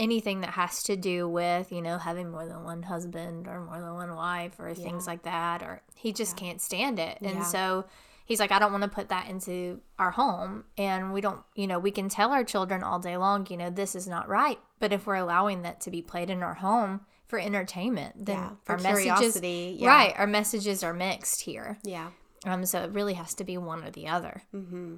anything 0.00 0.40
that 0.40 0.50
has 0.50 0.82
to 0.82 0.96
do 0.96 1.28
with 1.28 1.70
you 1.70 1.82
know 1.82 1.98
having 1.98 2.30
more 2.30 2.46
than 2.46 2.64
one 2.64 2.82
husband 2.82 3.46
or 3.46 3.60
more 3.60 3.78
than 3.78 3.94
one 3.94 4.14
wife 4.14 4.58
or 4.58 4.68
yeah. 4.68 4.74
things 4.74 5.06
like 5.06 5.22
that 5.22 5.62
or 5.62 5.82
he 5.94 6.10
just 6.10 6.36
yeah. 6.36 6.46
can't 6.46 6.60
stand 6.60 6.98
it 6.98 7.18
and 7.20 7.36
yeah. 7.36 7.44
so 7.44 7.84
he's 8.24 8.40
like 8.40 8.50
i 8.50 8.58
don't 8.58 8.72
want 8.72 8.82
to 8.82 8.88
put 8.88 9.10
that 9.10 9.28
into 9.28 9.78
our 9.98 10.10
home 10.10 10.64
and 10.78 11.12
we 11.12 11.20
don't 11.20 11.42
you 11.54 11.66
know 11.66 11.78
we 11.78 11.90
can 11.90 12.08
tell 12.08 12.32
our 12.32 12.42
children 12.42 12.82
all 12.82 12.98
day 12.98 13.18
long 13.18 13.46
you 13.50 13.58
know 13.58 13.68
this 13.68 13.94
is 13.94 14.08
not 14.08 14.26
right 14.26 14.58
but 14.78 14.90
if 14.90 15.06
we're 15.06 15.16
allowing 15.16 15.62
that 15.62 15.82
to 15.82 15.90
be 15.90 16.00
played 16.00 16.30
in 16.30 16.42
our 16.42 16.54
home 16.54 17.02
for 17.26 17.38
entertainment 17.38 18.24
then 18.24 18.56
our 18.68 18.78
messages 18.78 19.38
right 19.82 20.14
our 20.16 20.26
messages 20.26 20.82
are 20.82 20.94
mixed 20.94 21.42
here 21.42 21.78
yeah 21.84 22.08
um 22.46 22.64
so 22.64 22.82
it 22.82 22.90
really 22.90 23.14
has 23.14 23.34
to 23.34 23.44
be 23.44 23.58
one 23.58 23.84
or 23.84 23.90
the 23.90 24.08
other 24.08 24.42
mm-hmm. 24.54 24.94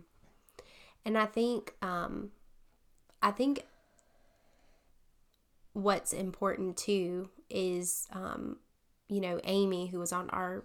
and 1.04 1.18
i 1.18 1.26
think 1.26 1.75
um 1.82 2.30
i 3.21 3.32
think 3.32 3.64
what's 5.73 6.12
important 6.12 6.76
too 6.76 7.31
is, 7.50 8.07
um, 8.12 8.59
you 9.09 9.21
know, 9.21 9.41
Amy, 9.45 9.88
who 9.88 9.99
was 9.99 10.12
on 10.12 10.31
our 10.31 10.64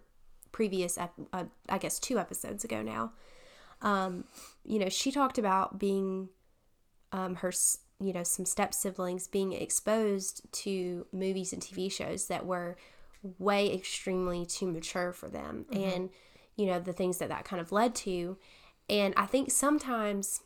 previous, 0.51 0.97
ep- 0.97 1.13
uh, 1.33 1.45
I 1.69 1.77
guess, 1.77 1.99
two 1.99 2.19
episodes 2.19 2.63
ago 2.63 2.81
now. 2.81 3.13
Um, 3.81 4.23
you 4.63 4.79
know, 4.79 4.89
she 4.89 5.11
talked 5.11 5.37
about 5.37 5.79
being 5.79 6.29
um, 7.11 7.35
her 7.35 7.51
you 7.99 8.13
know, 8.13 8.23
some 8.23 8.45
step 8.45 8.73
siblings 8.73 9.27
being 9.27 9.53
exposed 9.53 10.41
to 10.51 11.05
movies 11.11 11.51
and 11.51 11.61
TV 11.61 11.91
shows 11.91 12.27
that 12.27 12.45
were 12.45 12.77
way 13.39 13.73
extremely 13.73 14.45
too 14.45 14.67
mature 14.67 15.11
for 15.11 15.29
them 15.29 15.65
and, 15.71 16.09
you 16.55 16.67
know, 16.67 16.79
the 16.79 16.93
things 16.93 17.17
that 17.17 17.29
that 17.29 17.43
kind 17.43 17.59
of 17.59 17.71
led 17.71 17.95
to. 17.95 18.37
And 18.89 19.13
I 19.17 19.25
think 19.25 19.51
sometimes, 19.51 20.41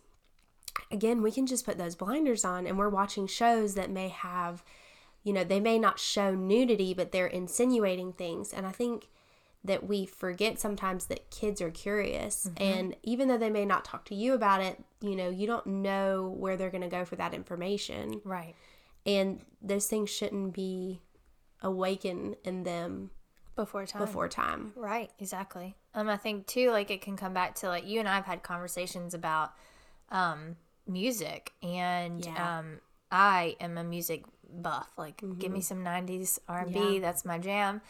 again, 0.91 1.21
we 1.21 1.31
can 1.31 1.45
just 1.47 1.65
put 1.65 1.77
those 1.77 1.95
blinders 1.95 2.43
on 2.45 2.67
and 2.67 2.77
we're 2.77 2.89
watching 2.89 3.27
shows 3.27 3.75
that 3.75 3.89
may 3.89 4.09
have, 4.09 4.63
you 5.23 5.33
know, 5.33 5.43
they 5.43 5.59
may 5.59 5.77
not 5.79 5.99
show 5.99 6.33
nudity, 6.35 6.93
but 6.93 7.11
they're 7.11 7.27
insinuating 7.27 8.13
things. 8.13 8.53
And 8.53 8.65
I 8.65 8.71
think 8.71 9.07
that 9.63 9.85
we 9.87 10.05
forget 10.07 10.59
sometimes 10.59 11.05
that 11.05 11.29
kids 11.29 11.61
are 11.61 11.69
curious 11.69 12.49
and 12.57 12.95
even 13.03 13.27
though 13.27 13.37
they 13.37 13.49
may 13.51 13.63
not 13.63 13.85
talk 13.85 14.03
to 14.05 14.15
you 14.15 14.33
about 14.33 14.59
it 14.59 14.83
you 15.01 15.15
know 15.15 15.29
you 15.29 15.45
don't 15.45 15.67
know 15.67 16.33
where 16.35 16.57
they're 16.57 16.71
going 16.71 16.81
to 16.81 16.87
go 16.87 17.05
for 17.05 17.15
that 17.15 17.31
information 17.35 18.21
Right. 18.23 18.55
and 19.05 19.39
those 19.61 19.85
things 19.85 20.09
shouldn't 20.09 20.55
be 20.55 20.99
awakened 21.61 22.37
in 22.43 22.63
them 22.63 23.11
Before 23.55 23.85
time. 23.85 24.01
before 24.01 24.27
time 24.27 24.73
Right, 24.75 25.11
exactly. 25.19 25.75
Um, 25.93 26.09
I 26.09 26.17
think 26.17 26.47
too, 26.47 26.71
like 26.71 26.89
it 26.89 27.01
can 27.01 27.15
come 27.15 27.33
back 27.35 27.53
to 27.57 27.67
like 27.67 27.85
you 27.85 27.99
and 27.99 28.09
I've 28.09 28.25
had 28.25 28.41
conversations 28.43 29.13
about 29.13 29.51
um 30.11 30.55
music, 30.87 31.53
and 31.63 32.25
Yeah. 32.25 32.59
um, 32.59 32.79
I 33.11 33.55
am 33.59 33.77
a 33.77 33.83
music 33.83 34.25
buff. 34.49 34.89
Like, 34.97 35.21
give 35.39 35.51
me 35.51 35.61
some 35.61 35.83
'90s 35.83 36.39
R&B. 36.47 36.73
Mm-hmm. 36.73 36.93
Yeah. 36.95 36.99
That's 37.01 37.25
my 37.25 37.37
jam. 37.39 37.81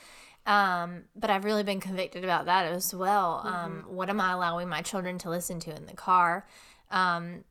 Um, 0.46 1.04
but 1.16 1.30
I've 1.30 1.46
really 1.46 1.64
been 1.64 1.80
convicted 1.80 2.24
about 2.24 2.46
that 2.46 2.66
as 2.66 2.94
well. 2.96 3.42
Um, 3.46 3.84
Mm-hmm. 3.84 3.96
what 3.96 4.10
am 4.10 4.20
I 4.20 4.32
allowing 4.32 4.70
my 4.70 4.82
children 4.82 5.18
to 5.20 5.30
listen 5.30 5.60
to 5.62 5.76
in 5.76 5.86
the 5.86 5.94
car? 5.94 6.48
Um, 6.90 7.44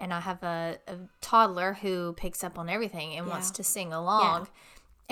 and 0.00 0.12
I 0.12 0.18
have 0.20 0.42
a, 0.42 0.78
a 0.88 0.96
toddler 1.20 1.74
who 1.74 2.12
picks 2.14 2.42
up 2.42 2.58
on 2.58 2.68
everything 2.68 3.14
and 3.16 3.28
wants 3.28 3.52
to 3.52 3.62
sing 3.62 3.92
along. 3.92 4.48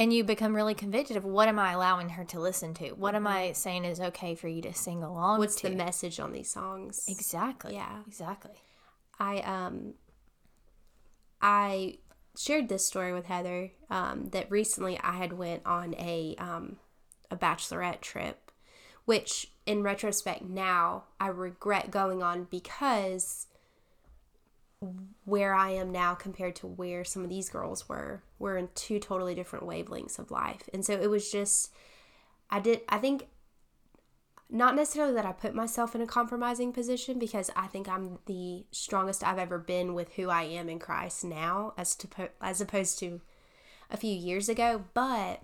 And 0.01 0.13
you 0.15 0.25
become 0.25 0.57
really 0.57 0.75
convicted 0.75 1.17
of 1.19 1.25
what 1.27 1.47
am 1.47 1.59
I 1.59 1.73
allowing 1.73 2.09
her 2.11 2.25
to 2.25 2.41
listen 2.41 2.73
to? 2.75 2.91
What 2.93 3.15
am 3.15 3.27
I 3.27 3.53
saying 3.53 3.85
is 3.85 4.01
okay 4.01 4.35
for 4.35 4.49
you 4.49 4.63
to 4.63 4.73
sing 4.73 5.03
along 5.03 5.33
Mm-hmm. 5.35 5.39
what's 5.41 5.57
to? 5.57 5.69
the 5.69 5.75
message 5.77 6.19
on 6.19 6.33
these 6.33 6.51
songs 6.51 7.05
exactly. 7.07 7.75
Yeah. 7.75 7.99
Exactly. 8.07 8.53
I 9.19 9.41
um 9.41 9.95
I 11.43 11.99
shared 12.37 12.69
this 12.71 12.87
story 12.87 13.13
with 13.13 13.27
Heather 13.27 13.73
um, 13.91 14.31
that 14.31 14.51
recently 14.51 14.99
I 15.01 15.13
had 15.13 15.33
went 15.35 15.63
on 15.67 15.95
a 15.99 16.35
um, 16.39 16.77
a 17.31 17.37
bachelorette 17.37 18.01
trip, 18.01 18.51
which 19.05 19.53
in 19.67 19.83
retrospect 19.83 20.43
now 20.43 21.05
I 21.21 21.29
regret 21.29 21.91
going 21.91 22.23
on 22.23 22.45
because 22.51 23.47
where 25.25 25.55
I 25.55 25.71
am 25.71 25.93
now 25.93 26.15
compared 26.15 26.57
to 26.57 26.67
where 26.67 27.05
some 27.05 27.23
of 27.23 27.29
these 27.29 27.51
girls 27.51 27.89
were, 27.89 28.23
we're 28.39 28.57
in 28.57 28.69
two 28.75 28.99
totally 28.99 29.35
different 29.35 29.67
wavelengths 29.67 30.19
of 30.19 30.31
life. 30.31 30.69
And 30.73 30.85
so 30.85 30.95
it 30.95 31.11
was 31.11 31.31
just 31.31 31.73
I 32.51 32.61
did 32.61 32.81
I 32.89 32.99
think 32.99 33.29
not 34.53 34.75
necessarily 34.75 35.15
that 35.15 35.27
I 35.27 35.33
put 35.33 35.55
myself 35.55 35.95
in 35.95 36.01
a 36.01 36.07
compromising 36.07 36.73
position 36.73 37.19
because 37.19 37.51
I 37.55 37.69
think 37.69 37.89
I'm 37.89 38.19
the 38.27 38.65
strongest 38.73 39.23
I've 39.23 39.39
ever 39.39 39.59
been 39.59 39.95
with 39.95 40.15
who 40.15 40.29
I 40.29 40.43
am 40.43 40.69
in 40.69 40.81
Christ 40.81 41.25
now 41.25 41.73
as 41.79 41.95
to 41.97 42.09
as 42.41 42.61
opposed 42.61 42.99
to 43.01 43.21
a 43.91 43.97
few 43.97 44.15
years 44.15 44.49
ago, 44.49 44.85
but 44.95 45.43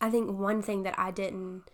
I 0.00 0.10
think 0.10 0.38
one 0.38 0.62
thing 0.62 0.82
that 0.82 0.98
I 0.98 1.10
didn't 1.10 1.64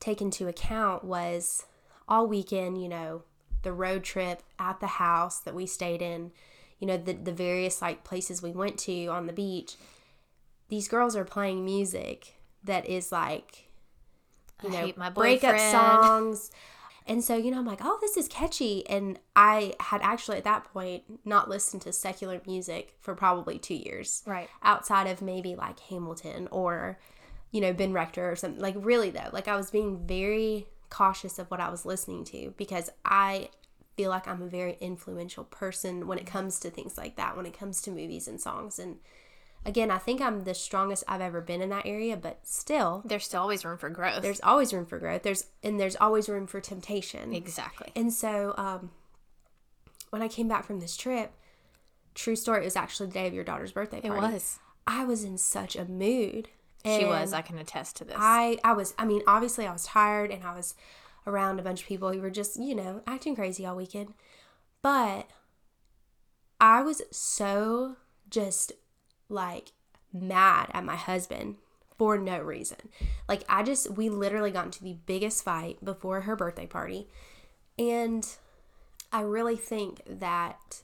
take 0.00 0.20
into 0.20 0.48
account 0.48 1.04
was 1.04 1.64
all 2.08 2.26
weekend, 2.26 2.82
you 2.82 2.88
know, 2.88 3.22
the 3.62 3.72
road 3.72 4.04
trip 4.04 4.42
at 4.58 4.80
the 4.80 4.86
house 4.86 5.40
that 5.40 5.54
we 5.54 5.66
stayed 5.66 6.02
in, 6.02 6.32
you 6.78 6.86
know, 6.86 6.96
the 6.96 7.12
the 7.12 7.32
various 7.32 7.82
like 7.82 8.04
places 8.04 8.42
we 8.42 8.52
went 8.52 8.78
to 8.80 9.06
on 9.06 9.26
the 9.26 9.32
beach. 9.32 9.76
These 10.68 10.88
girls 10.88 11.16
are 11.16 11.24
playing 11.24 11.64
music 11.64 12.34
that 12.64 12.88
is 12.88 13.12
like 13.12 13.68
you 14.62 14.70
I 14.70 14.86
know, 14.86 14.92
my 14.96 15.10
breakup 15.10 15.58
songs. 15.58 16.50
And 17.06 17.22
so, 17.22 17.36
you 17.36 17.50
know, 17.50 17.58
I'm 17.58 17.66
like, 17.66 17.80
oh, 17.82 17.98
this 18.00 18.16
is 18.16 18.28
catchy. 18.28 18.88
And 18.88 19.18
I 19.34 19.74
had 19.80 20.00
actually 20.02 20.38
at 20.38 20.44
that 20.44 20.64
point 20.72 21.02
not 21.24 21.48
listened 21.48 21.82
to 21.82 21.92
secular 21.92 22.40
music 22.46 22.96
for 23.00 23.14
probably 23.14 23.58
two 23.58 23.74
years. 23.74 24.22
Right. 24.24 24.48
Outside 24.62 25.08
of 25.08 25.20
maybe 25.20 25.56
like 25.56 25.80
Hamilton 25.80 26.48
or, 26.50 27.00
you 27.50 27.60
know, 27.60 27.72
Ben 27.72 27.92
Rector 27.92 28.30
or 28.30 28.36
something. 28.36 28.60
Like, 28.60 28.76
really, 28.78 29.10
though, 29.10 29.30
like 29.32 29.48
I 29.48 29.56
was 29.56 29.70
being 29.70 30.06
very 30.06 30.68
cautious 30.92 31.38
of 31.38 31.50
what 31.50 31.60
I 31.60 31.70
was 31.70 31.84
listening 31.86 32.24
to 32.26 32.52
because 32.56 32.90
I 33.04 33.48
feel 33.96 34.10
like 34.10 34.28
I'm 34.28 34.42
a 34.42 34.46
very 34.46 34.76
influential 34.80 35.44
person 35.44 36.06
when 36.06 36.18
it 36.18 36.26
comes 36.26 36.60
to 36.60 36.70
things 36.70 36.96
like 36.96 37.16
that, 37.16 37.36
when 37.36 37.46
it 37.46 37.58
comes 37.58 37.80
to 37.82 37.90
movies 37.90 38.28
and 38.28 38.40
songs. 38.40 38.78
And 38.78 38.96
again, 39.64 39.90
I 39.90 39.98
think 39.98 40.20
I'm 40.20 40.44
the 40.44 40.54
strongest 40.54 41.04
I've 41.08 41.20
ever 41.20 41.40
been 41.40 41.60
in 41.62 41.68
that 41.70 41.86
area, 41.86 42.16
but 42.16 42.40
still, 42.46 43.02
There's 43.04 43.24
still 43.24 43.42
always 43.42 43.64
room 43.64 43.78
for 43.78 43.90
growth. 43.90 44.22
there's 44.22 44.40
always 44.42 44.72
room 44.72 44.86
for 44.86 44.98
growth. 44.98 45.22
There's 45.22 45.46
and 45.62 45.78
there's 45.80 45.96
always 45.96 46.28
room 46.28 46.46
for 46.46 46.60
temptation. 46.60 47.32
exactly. 47.34 47.90
And 47.94 48.12
so, 48.12 48.54
um, 48.56 48.90
when 50.10 50.22
I 50.22 50.28
came 50.28 50.48
back 50.48 50.64
from 50.64 50.80
this 50.80 50.96
trip, 50.96 51.32
true 52.14 52.36
story, 52.36 52.60
it 52.62 52.64
was 52.64 52.76
actually 52.76 53.06
the 53.06 53.14
day 53.14 53.26
of 53.26 53.34
your 53.34 53.44
daughter's 53.44 53.72
birthday 53.72 53.98
It 53.98 54.08
party. 54.08 54.32
was. 54.34 54.58
I 54.86 55.04
was 55.04 55.24
in 55.24 55.38
such 55.38 55.76
a 55.76 55.84
mood. 55.84 56.48
She 56.84 57.04
was. 57.04 57.32
I 57.32 57.42
can 57.42 57.58
attest 57.58 57.96
to 57.96 58.04
this. 58.04 58.16
I 58.18 58.58
I 58.64 58.72
was. 58.72 58.94
I 58.98 59.04
mean, 59.04 59.22
obviously, 59.26 59.66
I 59.66 59.72
was 59.72 59.84
tired, 59.84 60.30
and 60.30 60.42
I 60.44 60.54
was 60.54 60.74
around 61.26 61.58
a 61.58 61.62
bunch 61.62 61.82
of 61.82 61.86
people 61.86 62.12
who 62.12 62.20
were 62.20 62.30
just, 62.30 62.58
you 62.58 62.74
know, 62.74 63.02
acting 63.06 63.34
crazy 63.34 63.64
all 63.64 63.76
weekend. 63.76 64.14
But 64.82 65.28
I 66.60 66.82
was 66.82 67.02
so 67.10 67.96
just 68.28 68.72
like 69.28 69.72
mad 70.12 70.70
at 70.74 70.84
my 70.84 70.96
husband 70.96 71.56
for 71.96 72.18
no 72.18 72.40
reason. 72.40 72.78
Like 73.28 73.44
I 73.48 73.62
just 73.62 73.90
we 73.90 74.08
literally 74.08 74.50
got 74.50 74.66
into 74.66 74.82
the 74.82 74.96
biggest 75.06 75.44
fight 75.44 75.84
before 75.84 76.22
her 76.22 76.36
birthday 76.36 76.66
party. 76.66 77.08
And 77.78 78.26
I 79.12 79.20
really 79.20 79.56
think 79.56 80.02
that 80.06 80.82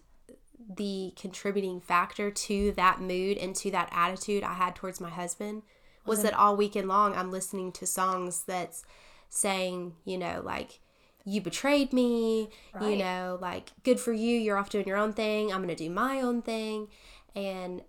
the 0.69 1.13
contributing 1.17 1.81
factor 1.81 2.31
to 2.31 2.73
that 2.73 3.01
mood 3.01 3.39
and 3.39 3.55
to 3.57 3.71
that 3.71 3.89
attitude 3.91 4.43
I 4.43 4.55
had 4.55 4.75
towards 4.77 5.01
my 5.01 5.11
husband 5.11 5.63
was 6.09 6.23
that 6.23 6.35
all 6.35 6.57
weekend 6.57 6.89
long? 6.89 7.15
I'm 7.15 7.31
listening 7.31 7.73
to 7.73 7.87
songs 7.87 8.43
that's 8.47 8.85
saying, 9.29 9.95
you 10.05 10.19
know, 10.19 10.41
like 10.45 10.81
you 11.25 11.41
betrayed 11.41 11.93
me, 11.93 12.49
you 12.81 12.97
know, 12.97 13.39
like 13.41 13.71
good 13.85 14.01
for 14.01 14.13
you, 14.13 14.37
you're 14.37 14.57
off 14.57 14.71
doing 14.71 14.87
your 14.87 14.97
own 14.97 15.13
thing, 15.13 15.53
I'm 15.53 15.67
to 15.69 15.75
do 15.75 15.91
my 15.91 16.21
own 16.21 16.43
thing. 16.43 16.89
And 17.37 17.83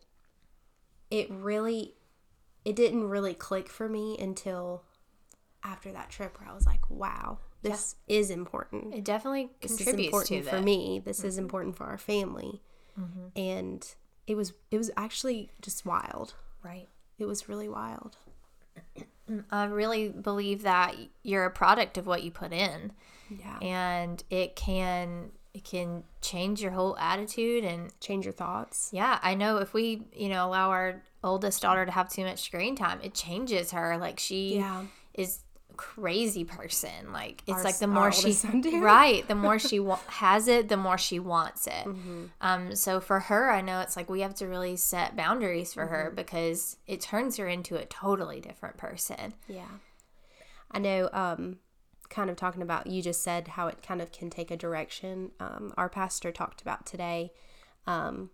it 1.10 1.30
really 1.32 1.96
it 2.66 2.76
didn't 2.76 3.06
really 3.06 3.34
click 3.34 3.70
for 3.70 3.88
me 3.88 4.18
until 4.20 4.84
after 5.64 5.92
that 5.92 6.10
trip 6.10 6.40
where 6.40 6.50
I 6.50 6.54
was 6.54 6.66
like, 6.66 6.90
wow, 6.90 7.40
this 7.62 7.96
is 8.08 8.30
important. 8.30 8.94
It 8.94 9.04
definitely 9.04 9.50
this 9.62 9.80
is 9.80 9.88
important 9.88 10.44
to 10.46 10.50
for 10.50 10.62
me. 10.62 11.02
This 11.04 11.24
is 11.24 11.36
mm-hmm. 11.36 11.44
important 11.44 11.78
for 11.78 11.86
our 11.86 11.98
family. 11.98 12.62
Mm-hmm. 13.00 13.40
And 13.40 13.96
it 14.28 14.36
was 14.36 14.54
it 14.72 14.78
was 14.78 14.92
actually 14.98 15.52
just 15.62 15.86
wild. 15.86 16.36
Right. 16.64 16.88
It 17.20 17.26
was 17.26 17.50
really 17.50 17.70
wild. 17.70 18.18
I 19.52 19.66
really 19.66 20.10
believe 20.10 20.64
that 20.64 20.96
you're 21.24 21.46
a 21.46 21.52
product 21.52 21.98
of 21.98 22.08
what 22.08 22.24
you 22.24 22.32
put 22.32 22.52
in, 22.52 22.92
yeah. 23.30 23.60
And 23.62 24.24
it 24.30 24.56
can 24.56 25.32
it 25.54 25.64
can 25.64 26.04
change 26.22 26.62
your 26.62 26.72
whole 26.72 26.96
attitude 26.98 27.64
and 27.64 27.92
change 28.00 28.26
your 28.26 28.34
thoughts. 28.34 28.90
Yeah 28.92 29.20
i 29.22 29.34
know 29.36 29.58
if 29.58 29.74
we 29.74 30.04
you 30.14 30.30
know 30.30 30.48
allow 30.48 30.70
our 30.70 31.02
oldest 31.24 31.62
daughter 31.62 31.86
to 31.86 31.92
have 31.92 32.08
too 32.10 32.24
much 32.24 32.40
screen 32.42 32.76
time 32.76 33.00
it 33.04 33.14
changes 33.14 33.72
her. 33.72 33.98
Like 33.98 34.20
she 34.20 34.58
Yeah. 34.58 34.84
is 35.14 35.40
crazy 35.82 36.44
person. 36.44 37.14
Like 37.14 37.42
it's 37.48 37.60
Our 37.60 37.64
like 37.64 37.78
the 37.80 37.88
more 37.88 38.12
she 38.12 38.26
oldest 38.28 38.42
son 38.42 38.60
did. 38.60 38.82
right 38.84 39.26
the 39.30 39.36
more 39.36 39.58
she 39.60 39.80
wa- 39.90 40.00
has 40.08 40.50
it 40.50 40.68
the 40.68 40.76
more 40.76 40.98
she 40.98 41.20
wants 41.20 41.68
it. 41.68 41.86
Mm-hmm. 41.86 42.24
um 42.42 42.76
so 42.76 43.00
for 43.00 43.20
her 43.22 43.50
i 43.50 43.62
know 43.62 43.80
it's 43.80 43.96
like 43.96 44.10
we 44.10 44.20
have 44.20 44.36
to 44.36 44.46
really 44.48 44.76
set 44.76 45.16
boundaries 45.16 45.74
for 45.74 45.84
Mm-hmm. 45.86 45.94
her 45.94 46.12
because 46.14 46.76
it 46.86 47.00
turns 47.00 47.38
her 47.38 47.48
into 47.48 47.78
a 47.78 47.86
totally 47.86 48.42
different 48.42 48.76
person. 48.78 49.34
Yeah. 49.48 49.72
I 50.70 50.80
know 50.80 51.10
um 51.14 51.60
kind 52.10 52.30
of 52.30 52.36
talking 52.36 52.62
about 52.62 52.88
you 52.88 53.02
just 53.02 53.22
said 53.24 53.50
how 53.50 53.68
it 53.68 53.82
kind 53.82 54.02
of 54.02 54.12
can 54.12 54.30
take 54.30 54.52
a 54.52 54.58
direction 54.58 55.32
um 55.40 55.74
our 55.78 55.88
pastor 55.90 56.32
talked 56.34 56.62
about 56.62 56.86
today. 56.86 57.32
Um 57.88 58.32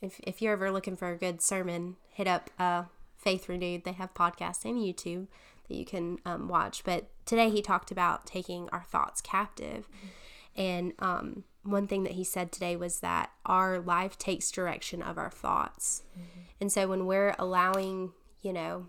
if, 0.00 0.20
if 0.22 0.40
you're 0.40 0.52
ever 0.52 0.70
looking 0.70 0.96
for 0.96 1.08
a 1.10 1.16
good 1.16 1.42
sermon 1.42 1.96
hit 2.10 2.28
up 2.28 2.50
uh 2.58 2.84
faith 3.16 3.48
renewed. 3.48 3.82
They 3.84 3.92
have 3.92 4.14
podcasts 4.14 4.64
and 4.64 4.78
youtube 4.78 5.26
that 5.68 5.76
you 5.76 5.84
can 5.84 6.18
um, 6.24 6.48
watch 6.48 6.82
but 6.84 7.08
today 7.24 7.50
he 7.50 7.62
talked 7.62 7.90
about 7.90 8.26
taking 8.26 8.68
our 8.70 8.82
thoughts 8.82 9.20
captive 9.20 9.88
and 10.56 10.92
um, 10.98 11.44
one 11.62 11.86
thing 11.86 12.02
that 12.02 12.12
he 12.12 12.24
said 12.24 12.50
today 12.50 12.76
was 12.76 13.00
that 13.00 13.30
our 13.46 13.78
life 13.78 14.18
takes 14.18 14.50
direction 14.50 15.02
of 15.02 15.18
our 15.18 15.30
thoughts 15.30 16.02
and 16.60 16.72
so 16.72 16.86
when 16.86 17.06
we're 17.06 17.34
allowing 17.38 18.12
you 18.42 18.52
know 18.52 18.86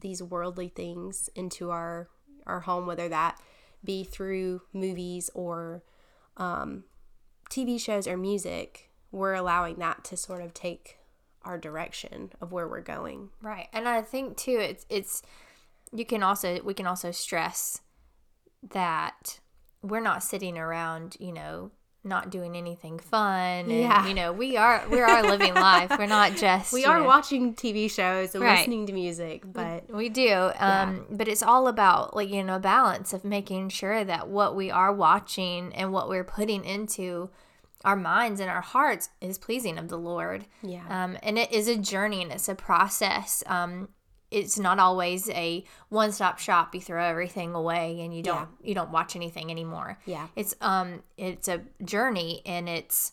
these 0.00 0.22
worldly 0.22 0.68
things 0.68 1.30
into 1.34 1.70
our 1.70 2.08
our 2.46 2.60
home 2.60 2.86
whether 2.86 3.08
that 3.08 3.40
be 3.84 4.04
through 4.04 4.62
movies 4.72 5.30
or 5.34 5.82
um, 6.36 6.84
tv 7.50 7.80
shows 7.80 8.06
or 8.06 8.16
music 8.16 8.90
we're 9.10 9.34
allowing 9.34 9.76
that 9.76 10.04
to 10.04 10.16
sort 10.16 10.42
of 10.42 10.52
take 10.52 10.98
our 11.46 11.56
direction 11.56 12.32
of 12.40 12.52
where 12.52 12.68
we're 12.68 12.80
going. 12.80 13.30
Right. 13.40 13.68
And 13.72 13.88
I 13.88 14.02
think 14.02 14.36
too 14.36 14.58
it's 14.60 14.84
it's 14.90 15.22
you 15.92 16.04
can 16.04 16.22
also 16.22 16.60
we 16.62 16.74
can 16.74 16.86
also 16.86 17.10
stress 17.10 17.80
that 18.70 19.40
we're 19.82 20.00
not 20.00 20.22
sitting 20.22 20.58
around, 20.58 21.16
you 21.20 21.32
know, 21.32 21.70
not 22.02 22.30
doing 22.30 22.56
anything 22.56 22.98
fun. 22.98 23.68
And, 23.68 23.70
Yeah. 23.72 24.06
You 24.06 24.14
know, 24.14 24.32
we 24.32 24.56
are 24.56 24.82
we 24.90 25.00
are 25.00 25.22
living 25.22 25.54
life. 25.72 25.90
We're 25.98 26.06
not 26.06 26.36
just 26.36 26.72
We 26.72 26.84
are 26.84 27.00
know, 27.00 27.06
watching 27.06 27.54
TV 27.54 27.90
shows 27.90 28.34
and 28.34 28.42
Right. 28.44 28.58
listening 28.58 28.86
to 28.86 28.92
music, 28.92 29.42
but 29.44 29.92
We 29.92 30.08
do. 30.08 30.50
Um, 30.58 31.06
But 31.10 31.28
it's 31.28 31.42
all 31.42 31.68
about, 31.68 32.14
like, 32.16 32.28
you 32.30 32.42
know, 32.44 32.58
balance 32.58 33.12
of 33.12 33.24
making 33.24 33.68
sure 33.70 34.04
that 34.04 34.28
what 34.28 34.54
we 34.56 34.70
are 34.70 34.92
watching 34.92 35.74
and 35.74 35.92
what 35.92 36.08
we're 36.08 36.24
putting 36.24 36.64
into 36.64 37.30
our 37.84 37.96
minds 37.96 38.40
and 38.40 38.50
our 38.50 38.62
hearts 38.62 39.10
is 39.20 39.38
pleasing 39.38 39.78
of 39.78 39.88
the 39.88 39.98
Lord. 39.98 40.46
yeah. 40.62 40.84
Um, 40.88 41.16
and 41.22 41.38
it 41.38 41.52
is 41.52 41.68
a 41.68 41.76
journey 41.76 42.22
and 42.22 42.32
it's 42.32 42.48
a 42.48 42.54
process. 42.54 43.44
Um, 43.46 43.88
it's 44.36 44.58
not 44.58 44.78
always 44.78 45.28
a 45.30 45.64
one 45.88 46.12
stop 46.12 46.38
shop. 46.38 46.74
You 46.74 46.80
throw 46.80 47.02
everything 47.02 47.54
away 47.54 48.00
and 48.02 48.14
you 48.14 48.22
don't 48.22 48.48
you 48.62 48.74
don't 48.74 48.90
watch 48.90 49.16
anything 49.16 49.50
anymore. 49.50 49.98
Yeah. 50.04 50.26
It's 50.36 50.54
um 50.60 51.02
it's 51.16 51.48
a 51.48 51.62
journey 51.84 52.42
and 52.44 52.68
it's 52.68 53.12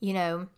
you 0.00 0.12
know 0.14 0.48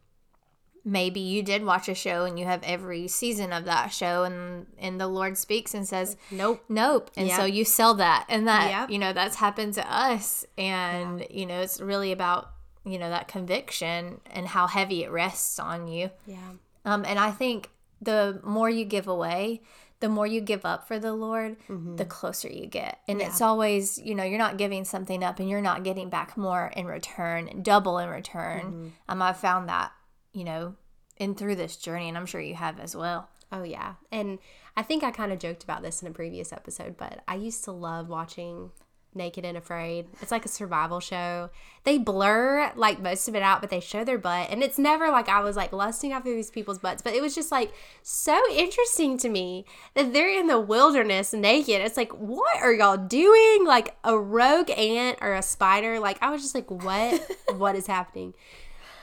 maybe 0.84 1.20
you 1.20 1.42
did 1.44 1.64
watch 1.64 1.88
a 1.88 1.94
show 1.94 2.24
and 2.24 2.38
you 2.38 2.44
have 2.44 2.60
every 2.64 3.06
season 3.06 3.52
of 3.52 3.64
that 3.66 3.92
show 3.92 4.24
and 4.24 4.66
and 4.78 5.00
the 5.00 5.06
Lord 5.06 5.38
speaks 5.38 5.74
and 5.74 5.86
says 5.86 6.16
nope. 6.30 6.62
nope 6.68 7.10
and 7.16 7.30
so 7.30 7.44
you 7.44 7.64
sell 7.64 7.94
that 7.94 8.26
and 8.28 8.48
that 8.48 8.68
Yep. 8.70 8.90
you 8.90 8.98
know 8.98 9.12
that's 9.12 9.36
happened 9.36 9.74
to 9.74 9.92
us 9.94 10.44
and 10.58 11.24
you 11.30 11.46
know 11.46 11.60
it's 11.60 11.80
really 11.80 12.10
about 12.10 12.50
you 12.84 12.98
know 12.98 13.08
that 13.10 13.28
conviction 13.28 14.20
and 14.32 14.48
how 14.48 14.66
heavy 14.66 15.04
it 15.04 15.10
rests 15.12 15.60
on 15.60 15.86
you 15.86 16.10
Yeah. 16.26 16.36
um, 16.84 17.04
and 17.06 17.16
I 17.18 17.30
think 17.30 17.70
the 18.00 18.40
more 18.42 18.68
you 18.68 18.84
give 18.84 19.06
away, 19.06 19.62
the 20.02 20.08
more 20.08 20.26
you 20.26 20.40
give 20.40 20.66
up 20.66 20.88
for 20.88 20.98
the 20.98 21.14
Lord, 21.14 21.56
the 21.96 22.04
closer 22.04 22.48
you 22.48 22.66
get. 22.66 22.98
And 23.06 23.22
it's 23.22 23.40
always, 23.40 23.98
you 23.98 24.16
know, 24.16 24.24
you're 24.24 24.36
not 24.36 24.58
giving 24.58 24.84
something 24.84 25.22
up 25.22 25.38
and 25.38 25.48
you're 25.48 25.62
not 25.62 25.84
getting 25.84 26.10
back 26.10 26.36
more 26.36 26.72
in 26.76 26.86
return, 26.86 27.62
double 27.62 27.98
in 27.98 28.08
return. 28.08 28.92
Um, 29.08 29.22
I've 29.22 29.36
found 29.36 29.68
that, 29.68 29.92
you 30.32 30.42
know, 30.42 30.74
in 31.18 31.36
through 31.36 31.54
this 31.54 31.76
journey, 31.76 32.08
and 32.08 32.18
I'm 32.18 32.26
sure 32.26 32.40
you 32.40 32.56
have 32.56 32.80
as 32.80 32.96
well. 32.96 33.28
Oh 33.52 33.62
yeah. 33.62 33.94
And 34.10 34.40
I 34.76 34.82
think 34.82 35.04
I 35.04 35.12
kind 35.12 35.30
of 35.30 35.38
joked 35.38 35.62
about 35.62 35.82
this 35.82 36.02
in 36.02 36.08
a 36.08 36.10
previous 36.10 36.52
episode, 36.52 36.96
but 36.96 37.22
I 37.28 37.36
used 37.36 37.62
to 37.64 37.72
love 37.72 38.08
watching 38.08 38.72
Naked 39.14 39.44
and 39.44 39.56
Afraid. 39.56 40.06
It's 40.20 40.30
like 40.30 40.44
a 40.44 40.48
survival 40.48 41.00
show. 41.00 41.50
They 41.84 41.98
blur 41.98 42.72
like 42.76 43.00
most 43.00 43.28
of 43.28 43.34
it 43.34 43.42
out, 43.42 43.60
but 43.60 43.70
they 43.70 43.80
show 43.80 44.04
their 44.04 44.18
butt. 44.18 44.48
And 44.50 44.62
it's 44.62 44.78
never 44.78 45.10
like 45.10 45.28
I 45.28 45.40
was 45.40 45.56
like 45.56 45.72
lusting 45.72 46.12
after 46.12 46.34
these 46.34 46.50
people's 46.50 46.78
butts, 46.78 47.02
but 47.02 47.14
it 47.14 47.20
was 47.20 47.34
just 47.34 47.52
like 47.52 47.72
so 48.02 48.40
interesting 48.52 49.18
to 49.18 49.28
me 49.28 49.64
that 49.94 50.12
they're 50.12 50.38
in 50.38 50.46
the 50.46 50.60
wilderness 50.60 51.32
naked. 51.32 51.80
It's 51.80 51.96
like, 51.96 52.12
what 52.12 52.62
are 52.62 52.72
y'all 52.72 52.96
doing? 52.96 53.66
Like 53.66 53.96
a 54.04 54.18
rogue 54.18 54.70
ant 54.70 55.18
or 55.20 55.34
a 55.34 55.42
spider? 55.42 56.00
Like 56.00 56.18
I 56.22 56.30
was 56.30 56.42
just 56.42 56.54
like, 56.54 56.70
what 56.70 57.20
what 57.56 57.76
is 57.76 57.86
happening? 57.86 58.34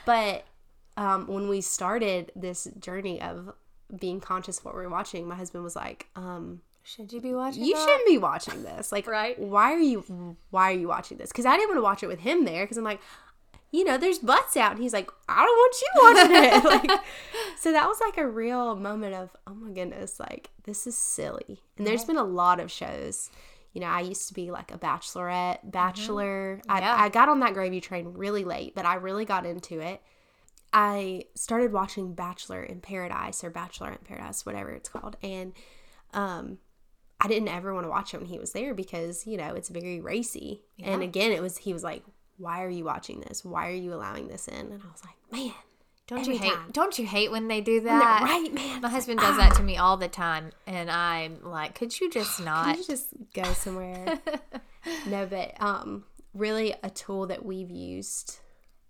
But 0.04 0.44
um, 0.96 1.26
when 1.28 1.48
we 1.48 1.60
started 1.60 2.32
this 2.34 2.68
journey 2.78 3.20
of 3.20 3.54
being 3.98 4.20
conscious 4.20 4.58
of 4.58 4.64
what 4.64 4.74
we're 4.74 4.88
watching, 4.88 5.28
my 5.28 5.34
husband 5.34 5.64
was 5.64 5.76
like, 5.76 6.08
um, 6.16 6.60
Should 6.82 7.12
you 7.12 7.20
be 7.20 7.34
watching? 7.34 7.64
"You 7.64 7.74
that? 7.74 7.80
shouldn't 7.80 8.06
be 8.06 8.18
watching 8.18 8.62
this. 8.62 8.90
Like, 8.90 9.06
Right. 9.06 9.38
Why 9.38 9.72
are 9.72 9.78
you? 9.78 10.36
Why 10.50 10.72
are 10.72 10.76
you 10.76 10.88
watching 10.88 11.18
this? 11.18 11.30
Because 11.30 11.46
I 11.46 11.56
didn't 11.56 11.68
want 11.70 11.78
to 11.78 11.82
watch 11.82 12.02
it 12.02 12.08
with 12.08 12.20
him 12.20 12.44
there. 12.44 12.64
Because 12.64 12.78
I'm 12.78 12.84
like, 12.84 13.00
you 13.70 13.84
know, 13.84 13.96
there's 13.96 14.18
butts 14.18 14.56
out, 14.56 14.72
and 14.72 14.82
he's 14.82 14.92
like, 14.92 15.10
I 15.28 15.44
don't 15.44 15.56
want 15.56 15.74
you 15.80 15.88
watching 16.02 16.44
it. 16.44 16.88
like, 16.88 17.00
so 17.58 17.72
that 17.72 17.86
was 17.86 18.00
like 18.00 18.18
a 18.18 18.26
real 18.26 18.74
moment 18.74 19.14
of, 19.14 19.36
oh 19.46 19.54
my 19.54 19.70
goodness, 19.70 20.18
like 20.18 20.50
this 20.64 20.86
is 20.86 20.96
silly. 20.96 21.62
And 21.78 21.86
there's 21.86 22.04
been 22.04 22.16
a 22.16 22.24
lot 22.24 22.60
of 22.60 22.70
shows. 22.70 23.30
You 23.72 23.80
know, 23.80 23.86
I 23.86 24.00
used 24.00 24.26
to 24.28 24.34
be 24.34 24.50
like 24.50 24.74
a 24.74 24.78
bachelorette, 24.78 25.58
bachelor. 25.70 26.60
Yeah. 26.66 26.72
I, 26.72 27.04
I 27.04 27.08
got 27.08 27.28
on 27.28 27.38
that 27.40 27.54
gravy 27.54 27.80
train 27.80 28.14
really 28.14 28.44
late, 28.44 28.74
but 28.74 28.84
I 28.84 28.94
really 28.94 29.24
got 29.24 29.46
into 29.46 29.78
it. 29.78 30.02
I 30.72 31.24
started 31.34 31.72
watching 31.72 32.14
Bachelor 32.14 32.62
in 32.62 32.80
Paradise 32.80 33.42
or 33.42 33.50
Bachelor 33.50 33.90
in 33.90 33.98
Paradise, 33.98 34.46
whatever 34.46 34.70
it's 34.70 34.88
called. 34.88 35.16
And 35.22 35.52
um, 36.12 36.58
I 37.20 37.28
didn't 37.28 37.48
ever 37.48 37.74
want 37.74 37.84
to 37.84 37.90
watch 37.90 38.14
it 38.14 38.18
when 38.18 38.26
he 38.26 38.38
was 38.38 38.52
there 38.52 38.74
because, 38.74 39.26
you 39.26 39.36
know, 39.36 39.54
it's 39.54 39.68
very 39.68 40.00
racy. 40.00 40.62
And 40.82 41.02
again, 41.02 41.32
it 41.32 41.42
was, 41.42 41.58
he 41.58 41.72
was 41.72 41.84
like, 41.84 42.02
why 42.38 42.62
are 42.64 42.70
you 42.70 42.84
watching 42.84 43.20
this? 43.20 43.44
Why 43.44 43.68
are 43.68 43.74
you 43.74 43.92
allowing 43.92 44.28
this 44.28 44.48
in? 44.48 44.54
And 44.72 44.82
I 44.82 44.90
was 44.90 45.02
like, 45.04 45.14
man, 45.30 45.54
Don't 46.06 46.20
every 46.20 46.34
you 46.34 46.40
hate? 46.40 46.52
time. 46.54 46.70
Don't 46.72 46.98
you 46.98 47.06
hate 47.06 47.30
when 47.30 47.48
they 47.48 47.60
do 47.60 47.80
that? 47.82 48.22
right, 48.22 48.52
man. 48.52 48.80
My 48.80 48.88
husband 48.88 49.20
does 49.20 49.34
ah, 49.34 49.36
that 49.36 49.54
to 49.56 49.62
me 49.62 49.76
all 49.76 49.98
the 49.98 50.08
time, 50.08 50.50
and 50.66 50.90
I'm 50.90 51.42
like, 51.44 51.74
could 51.74 52.00
you 52.00 52.10
just 52.10 52.40
not? 52.44 52.78
you 52.78 52.84
just 52.84 53.08
go 53.34 53.44
somewhere? 53.52 54.18
no, 55.06 55.26
but 55.26 55.52
um, 55.60 56.04
really 56.32 56.74
a 56.82 56.88
tool 56.88 57.26
that 57.26 57.44
we've 57.44 57.70
used. 57.70 58.38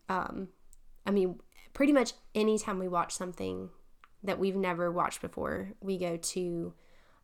Um, 0.09 0.49
I 1.05 1.11
mean, 1.11 1.40
pretty 1.73 1.93
much 1.93 2.12
anytime 2.35 2.79
we 2.79 2.87
watch 2.87 3.12
something 3.12 3.71
that 4.23 4.38
we've 4.38 4.57
never 4.57 4.93
watched 4.93 5.21
before, 5.23 5.73
we 5.81 5.99
go 5.99 6.16
to 6.16 6.73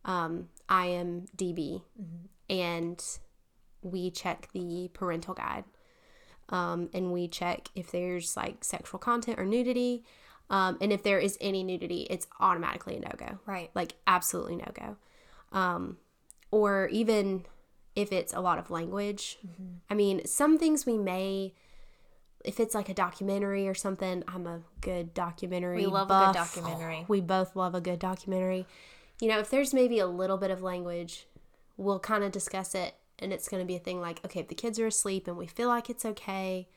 um, 0.07 0.49
IMDb 0.71 1.83
and 2.49 3.03
we 3.83 4.11
check 4.11 4.49
the 4.55 4.89
parental 4.95 5.35
guide. 5.35 5.65
Um, 6.49 6.89
and 6.95 7.13
we 7.13 7.27
check 7.29 7.69
if 7.75 7.91
there's 7.91 8.37
like 8.37 8.63
sexual 8.65 8.99
content 9.01 9.39
or 9.39 9.45
nudity. 9.45 10.05
Um, 10.49 10.79
and 10.81 10.93
if 10.93 11.03
there 11.03 11.19
is 11.19 11.37
any 11.41 11.65
nudity, 11.65 12.07
it's 12.09 12.27
automatically 12.41 12.97
a 12.97 13.01
no 13.01 13.11
go 13.17 13.39
Right. 13.47 13.71
like 13.75 13.95
absolutely 14.07 14.57
no 14.57 14.71
go 14.73 14.97
um 15.53 15.97
or 16.51 16.89
even 16.93 17.45
if 17.95 18.11
it's 18.13 18.33
a 18.35 18.41
lot 18.41 18.59
of 18.59 18.69
language 18.71 19.39
i 19.89 19.95
mean 19.95 20.25
some 20.27 20.59
things 20.59 20.85
we 20.85 20.99
may 20.99 21.53
if 22.45 22.59
it's 22.59 22.75
like 22.75 22.89
a 22.89 22.95
documentary 22.95 23.69
or 23.69 23.75
something 23.75 24.25
i'm 24.27 24.45
a 24.47 24.61
good 24.81 25.15
documentary 25.15 25.77
We 25.79 25.87
love 25.87 26.11
a 26.11 26.27
good 26.27 26.35
documentary. 26.35 27.05
we 27.07 27.21
both 27.21 27.55
love 27.55 27.75
a 27.77 27.81
good 27.81 28.01
documentary 28.01 28.67
you 29.21 29.29
know 29.29 29.39
if 29.39 29.51
there's 29.51 29.73
maybe 29.75 29.99
a 29.99 30.07
little 30.07 30.37
bit 30.37 30.51
of 30.51 30.63
language 30.63 31.27
we'll 31.77 31.99
kind 32.01 32.25
of 32.25 32.33
discuss 32.33 32.75
it 32.75 32.95
and 33.19 33.33
it's 33.33 33.49
going 33.49 33.61
to 33.63 33.67
be 33.67 33.77
a 33.77 33.81
thing 33.81 34.01
like 34.01 34.25
okay 34.25 34.41
if 34.41 34.49
the 34.49 34.55
kids 34.55 34.79
are 34.79 34.87
asleep 34.87 35.27
and 35.27 35.37
we 35.37 35.47
feel 35.47 35.69
like 35.69 35.89
it's 35.91 36.05
okay 36.05 36.69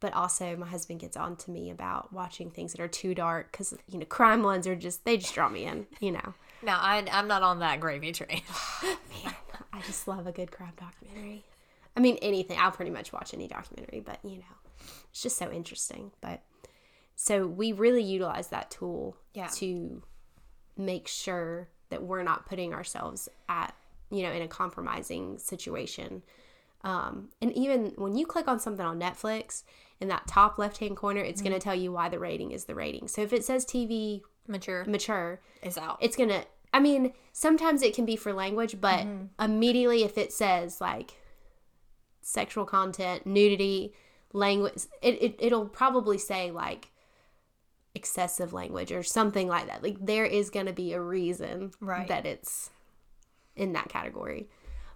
but 0.00 0.12
also 0.14 0.56
my 0.56 0.66
husband 0.66 0.98
gets 1.00 1.16
on 1.16 1.36
to 1.36 1.50
me 1.50 1.70
about 1.70 2.12
watching 2.12 2.50
things 2.50 2.72
that 2.72 2.80
are 2.80 2.88
too 2.88 3.14
dark 3.14 3.52
because 3.52 3.74
you 3.86 3.98
know 3.98 4.06
crime 4.06 4.42
ones 4.42 4.66
are 4.66 4.74
just 4.76 5.04
they 5.04 5.16
just 5.16 5.34
draw 5.34 5.48
me 5.48 5.64
in 5.64 5.86
you 6.00 6.10
know 6.12 6.34
No, 6.62 6.72
I, 6.72 7.04
I'm 7.12 7.28
not 7.28 7.42
on 7.42 7.58
that 7.60 7.80
gravy 7.80 8.12
train. 8.12 8.42
Man, 8.82 9.34
I 9.72 9.80
just 9.82 10.06
love 10.08 10.26
a 10.26 10.32
good 10.32 10.50
crime 10.50 10.72
documentary. 10.76 11.44
I 11.96 12.00
mean, 12.00 12.18
anything. 12.22 12.58
I'll 12.58 12.70
pretty 12.70 12.90
much 12.90 13.12
watch 13.12 13.32
any 13.34 13.48
documentary, 13.48 14.00
but 14.00 14.18
you 14.22 14.36
know, 14.38 14.54
it's 15.10 15.22
just 15.22 15.36
so 15.38 15.50
interesting. 15.50 16.12
But 16.20 16.40
so 17.16 17.46
we 17.46 17.72
really 17.72 18.02
utilize 18.02 18.48
that 18.48 18.70
tool 18.70 19.16
Yeah. 19.34 19.48
to 19.56 20.02
make 20.80 21.08
sure 21.08 21.68
that 21.90 22.02
we're 22.02 22.22
not 22.22 22.46
putting 22.46 22.72
ourselves 22.72 23.28
at, 23.48 23.74
you 24.10 24.22
know, 24.22 24.32
in 24.32 24.42
a 24.42 24.48
compromising 24.48 25.38
situation. 25.38 26.22
Um, 26.82 27.28
and 27.42 27.52
even 27.52 27.92
when 27.96 28.16
you 28.16 28.26
click 28.26 28.48
on 28.48 28.58
something 28.58 28.84
on 28.84 28.98
Netflix, 28.98 29.62
in 30.00 30.08
that 30.08 30.26
top 30.26 30.58
left 30.58 30.78
hand 30.78 30.96
corner, 30.96 31.20
it's 31.20 31.42
going 31.42 31.52
to 31.52 31.58
tell 31.58 31.74
you 31.74 31.92
why 31.92 32.08
the 32.08 32.18
rating 32.18 32.52
is 32.52 32.64
the 32.64 32.74
rating. 32.74 33.06
So 33.06 33.20
if 33.20 33.32
it 33.34 33.44
says 33.44 33.66
TV 33.66 34.22
Mature 34.50 34.84
mature, 34.84 35.40
is 35.62 35.78
out. 35.78 35.98
it's 36.00 36.16
gonna 36.16 36.44
i 36.74 36.80
mean 36.80 37.12
sometimes 37.32 37.82
it 37.82 37.94
can 37.94 38.04
be 38.04 38.16
for 38.16 38.32
language 38.32 38.80
but 38.80 39.06
immediately 39.38 40.02
if 40.02 40.18
it 40.18 40.32
says 40.32 40.80
like 40.80 41.14
sexual 42.20 42.64
content 42.64 43.24
nudity 43.26 43.94
language 44.32 44.86
it, 45.02 45.22
it, 45.22 45.36
it'll 45.38 45.66
probably 45.66 46.18
say 46.18 46.50
like 46.50 46.89
excessive 47.94 48.52
language 48.52 48.92
or 48.92 49.02
something 49.02 49.48
like 49.48 49.66
that 49.66 49.82
like 49.82 49.96
there 50.04 50.24
is 50.24 50.48
gonna 50.50 50.72
be 50.72 50.92
a 50.92 51.00
reason 51.00 51.72
Right. 51.80 52.06
that 52.08 52.24
it's 52.26 52.70
in 53.56 53.72
that 53.72 53.88
category 53.88 54.48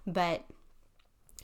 but 0.07 0.45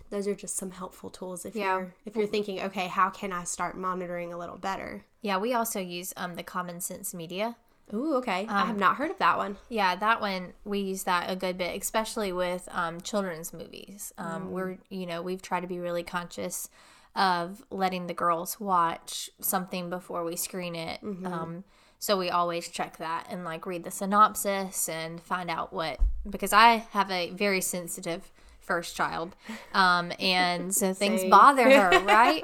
those 0.09 0.27
are 0.27 0.35
just 0.35 0.57
some 0.57 0.71
helpful 0.71 1.09
tools 1.09 1.45
if 1.45 1.55
Yeah. 1.55 1.77
you're 1.77 1.93
if 2.05 2.15
you're 2.15 2.27
thinking 2.27 2.61
okay 2.61 2.87
how 2.87 3.09
can 3.09 3.31
i 3.33 3.43
start 3.43 3.77
monitoring 3.77 4.31
a 4.33 4.37
little 4.37 4.57
better 4.57 5.03
yeah, 5.23 5.37
we 5.37 5.53
also 5.53 5.79
use 5.79 6.13
um 6.17 6.33
the 6.33 6.41
Common 6.41 6.81
Sense 6.81 7.13
Media. 7.13 7.55
Ooh, 7.93 8.15
okay 8.15 8.47
i 8.49 8.65
have 8.65 8.79
not 8.79 8.95
heard 8.95 9.11
of 9.11 9.19
that 9.19 9.37
one 9.37 9.57
Yeah, 9.69 9.95
that 9.97 10.19
one 10.21 10.53
we 10.65 10.79
use 10.79 11.03
that 11.03 11.29
a 11.29 11.35
good 11.35 11.57
bit, 11.59 11.79
especially 11.79 12.31
with 12.31 12.67
um, 12.71 13.01
children's 13.01 13.53
movies. 13.53 14.13
Um, 14.17 14.51
We're 14.51 14.77
you 14.89 15.05
know 15.05 15.21
we've 15.21 15.41
tried 15.41 15.59
to 15.61 15.67
be 15.67 15.77
really 15.79 16.01
conscious 16.03 16.69
of 17.15 17.63
letting 17.69 18.07
the 18.07 18.13
girls 18.13 18.59
watch 18.59 19.29
something 19.41 19.89
before 19.89 20.23
we 20.23 20.35
screen 20.35 20.75
it. 20.75 21.01
Um, 21.03 21.63
so 21.99 22.17
we 22.17 22.29
always 22.29 22.67
check 22.67 22.97
that 22.97 23.27
and 23.29 23.43
like 23.43 23.65
read 23.65 23.83
the 23.83 23.91
synopsis 23.91 24.89
and 24.89 25.21
find 25.21 25.49
out 25.49 25.71
what 25.71 25.99
because 26.27 26.51
I 26.51 26.87
have 26.91 27.11
a 27.11 27.29
very 27.31 27.61
sensitive 27.61 28.31
first 28.59 28.95
child, 28.95 29.35
um, 29.73 30.11
and 30.19 30.73
so 30.73 30.93
things 30.93 31.23
bother 31.25 31.69
her, 31.69 31.99
right? 32.05 32.43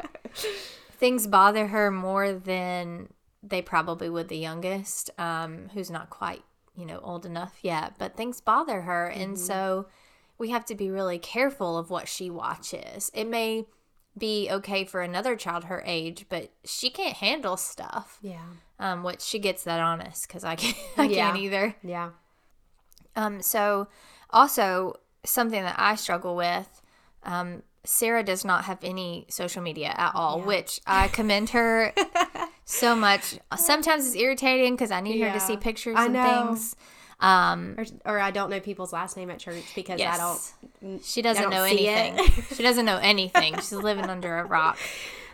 things 0.97 1.27
bother 1.27 1.67
her 1.67 1.91
more 1.91 2.33
than 2.33 3.07
they 3.43 3.61
probably 3.61 4.09
would 4.09 4.27
the 4.27 4.37
youngest, 4.37 5.09
um, 5.17 5.69
who's 5.73 5.89
not 5.89 6.09
quite, 6.09 6.43
you 6.75 6.85
know, 6.85 6.99
old 6.99 7.25
enough 7.25 7.59
yet, 7.61 7.93
but 7.97 8.17
things 8.17 8.41
bother 8.41 8.81
her. 8.81 9.11
Mm-hmm. 9.11 9.21
And 9.21 9.39
so 9.39 9.87
we 10.37 10.49
have 10.49 10.65
to 10.65 10.75
be 10.75 10.89
really 10.89 11.19
careful 11.19 11.77
of 11.77 11.89
what 11.89 12.07
she 12.07 12.29
watches. 12.29 13.11
It 13.13 13.25
may 13.25 13.65
be 14.17 14.47
okay 14.51 14.83
for 14.85 15.01
another 15.01 15.35
child 15.35 15.65
her 15.65 15.83
age, 15.85 16.25
but 16.29 16.51
she 16.65 16.89
can't 16.89 17.15
handle 17.17 17.57
stuff. 17.57 18.17
Yeah. 18.21 18.41
Um, 18.79 19.03
which 19.03 19.21
she 19.21 19.39
gets 19.39 19.63
that 19.63 19.79
honest 19.79 20.27
because 20.27 20.43
I 20.43 20.55
can't, 20.55 20.77
I 20.97 21.05
Yeah. 21.05 21.27
can't 21.31 21.37
either. 21.41 21.75
Yeah. 21.83 22.09
Um, 23.15 23.41
so 23.41 23.87
also 24.29 24.99
something 25.25 25.61
that 25.63 25.75
I 25.79 25.95
struggle 25.95 26.35
with, 26.35 26.81
um, 27.23 27.63
Sara 27.83 28.21
does 28.23 28.43
not 28.43 28.65
have 28.65 28.79
any 28.83 29.25
social 29.29 29.61
media 29.63 29.93
at 29.97 30.11
all, 30.13 30.41
which 30.41 30.81
I 30.85 31.07
commend 31.07 31.51
her 31.51 31.93
so 32.65 32.95
much. 32.95 33.39
Sometimes 33.55 34.05
it's 34.05 34.15
irritating 34.15 34.73
because 34.75 34.91
I 34.91 34.99
need 34.99 35.21
her 35.21 35.31
to 35.31 35.39
see 35.39 35.53
Yeah. 35.53 35.59
pictures 35.59 35.95
I 35.97 36.05
and 36.05 36.13
know. 36.13 36.23
things. 36.23 36.75
Um, 37.19 37.75
Or, 37.77 37.85
or 38.05 38.19
I 38.19 38.31
don't 38.31 38.49
know 38.49 38.59
people's 38.59 38.93
last 38.93 39.17
name 39.17 39.29
at 39.31 39.39
church 39.39 39.63
because 39.75 39.99
I 39.99 40.17
don't. 40.17 41.03
She 41.03 41.21
doesn't 41.21 41.43
don't 41.43 41.51
know 41.51 41.63
anything. 41.63 42.17
she 42.55 42.61
doesn't 42.63 42.85
know 42.85 42.97
anything. 42.97 43.55
She's 43.55 43.71
living 43.73 44.05
under 44.09 44.37
a 44.37 44.45
rock. 44.45 44.77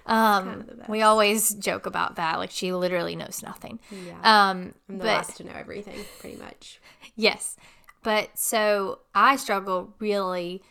Um, 0.05 0.65
the 0.67 0.75
best. 0.75 0.89
we 0.89 1.01
always 1.01 1.53
joke 1.53 1.85
about 1.85 2.17
that. 2.17 2.37
Like 2.37 2.51
she 2.51 2.73
literally 2.73 3.15
knows 3.15 3.41
nothing. 3.41 3.79
Yeah. 3.89 4.49
Um, 4.49 4.73
I'm 4.89 4.97
the 4.97 5.03
but 5.05 5.05
last 5.05 5.37
to 5.37 5.45
know 5.45 5.53
everything, 5.55 6.03
pretty 6.19 6.35
much. 6.35 6.81
Yes. 7.15 7.55
But 8.03 8.37
so 8.37 8.99
I 9.15 9.37
struggle 9.37 9.93
really 9.99 10.61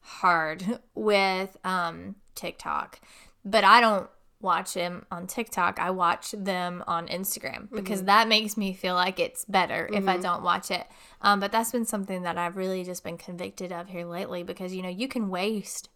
hard 0.00 0.78
with 0.94 1.54
um, 1.64 2.14
TikTok, 2.34 2.98
but 3.44 3.62
I 3.62 3.82
don't 3.82 4.08
watch 4.40 4.74
them 4.74 5.04
on 5.10 5.26
TikTok. 5.26 5.78
I 5.80 5.90
watch 5.90 6.32
them 6.32 6.84
on 6.86 7.08
Instagram 7.08 7.68
because 7.70 7.98
mm-hmm. 7.98 8.06
that 8.06 8.28
makes 8.28 8.56
me 8.56 8.72
feel 8.72 8.94
like 8.94 9.18
it's 9.18 9.44
better 9.44 9.88
if 9.92 10.06
I 10.06 10.14
mm-hmm. 10.14 10.22
don't 10.22 10.42
watch 10.42 10.70
it. 10.70 10.86
Um, 11.22 11.40
but 11.40 11.50
that's 11.50 11.72
been 11.72 11.84
something 11.84 12.22
that 12.22 12.38
I've 12.38 12.56
really 12.56 12.84
just 12.84 13.02
been 13.02 13.18
convicted 13.18 13.72
of 13.72 13.88
here 13.88 14.04
lately 14.04 14.42
because, 14.42 14.74
you 14.74 14.82
know, 14.82 14.88
you 14.88 15.08
can 15.08 15.28
waste 15.28 15.88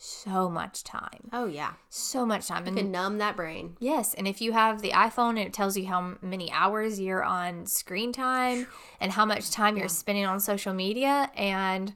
so 0.00 0.48
much 0.48 0.84
time, 0.84 1.28
Oh 1.32 1.46
yeah, 1.46 1.72
so 1.88 2.24
much 2.24 2.46
time. 2.46 2.68
And 2.68 2.76
can 2.76 2.92
numb 2.92 3.18
that 3.18 3.34
brain. 3.34 3.76
Yes, 3.80 4.14
and 4.14 4.28
if 4.28 4.40
you 4.40 4.52
have 4.52 4.80
the 4.80 4.90
iPhone, 4.90 5.44
it 5.44 5.52
tells 5.52 5.76
you 5.76 5.88
how 5.88 6.14
many 6.22 6.52
hours 6.52 7.00
you're 7.00 7.24
on 7.24 7.66
screen 7.66 8.12
time 8.12 8.68
and 9.00 9.10
how 9.10 9.26
much 9.26 9.50
time 9.50 9.76
you're 9.76 9.88
spending 9.88 10.24
on 10.24 10.38
social 10.38 10.72
media, 10.72 11.32
and 11.34 11.94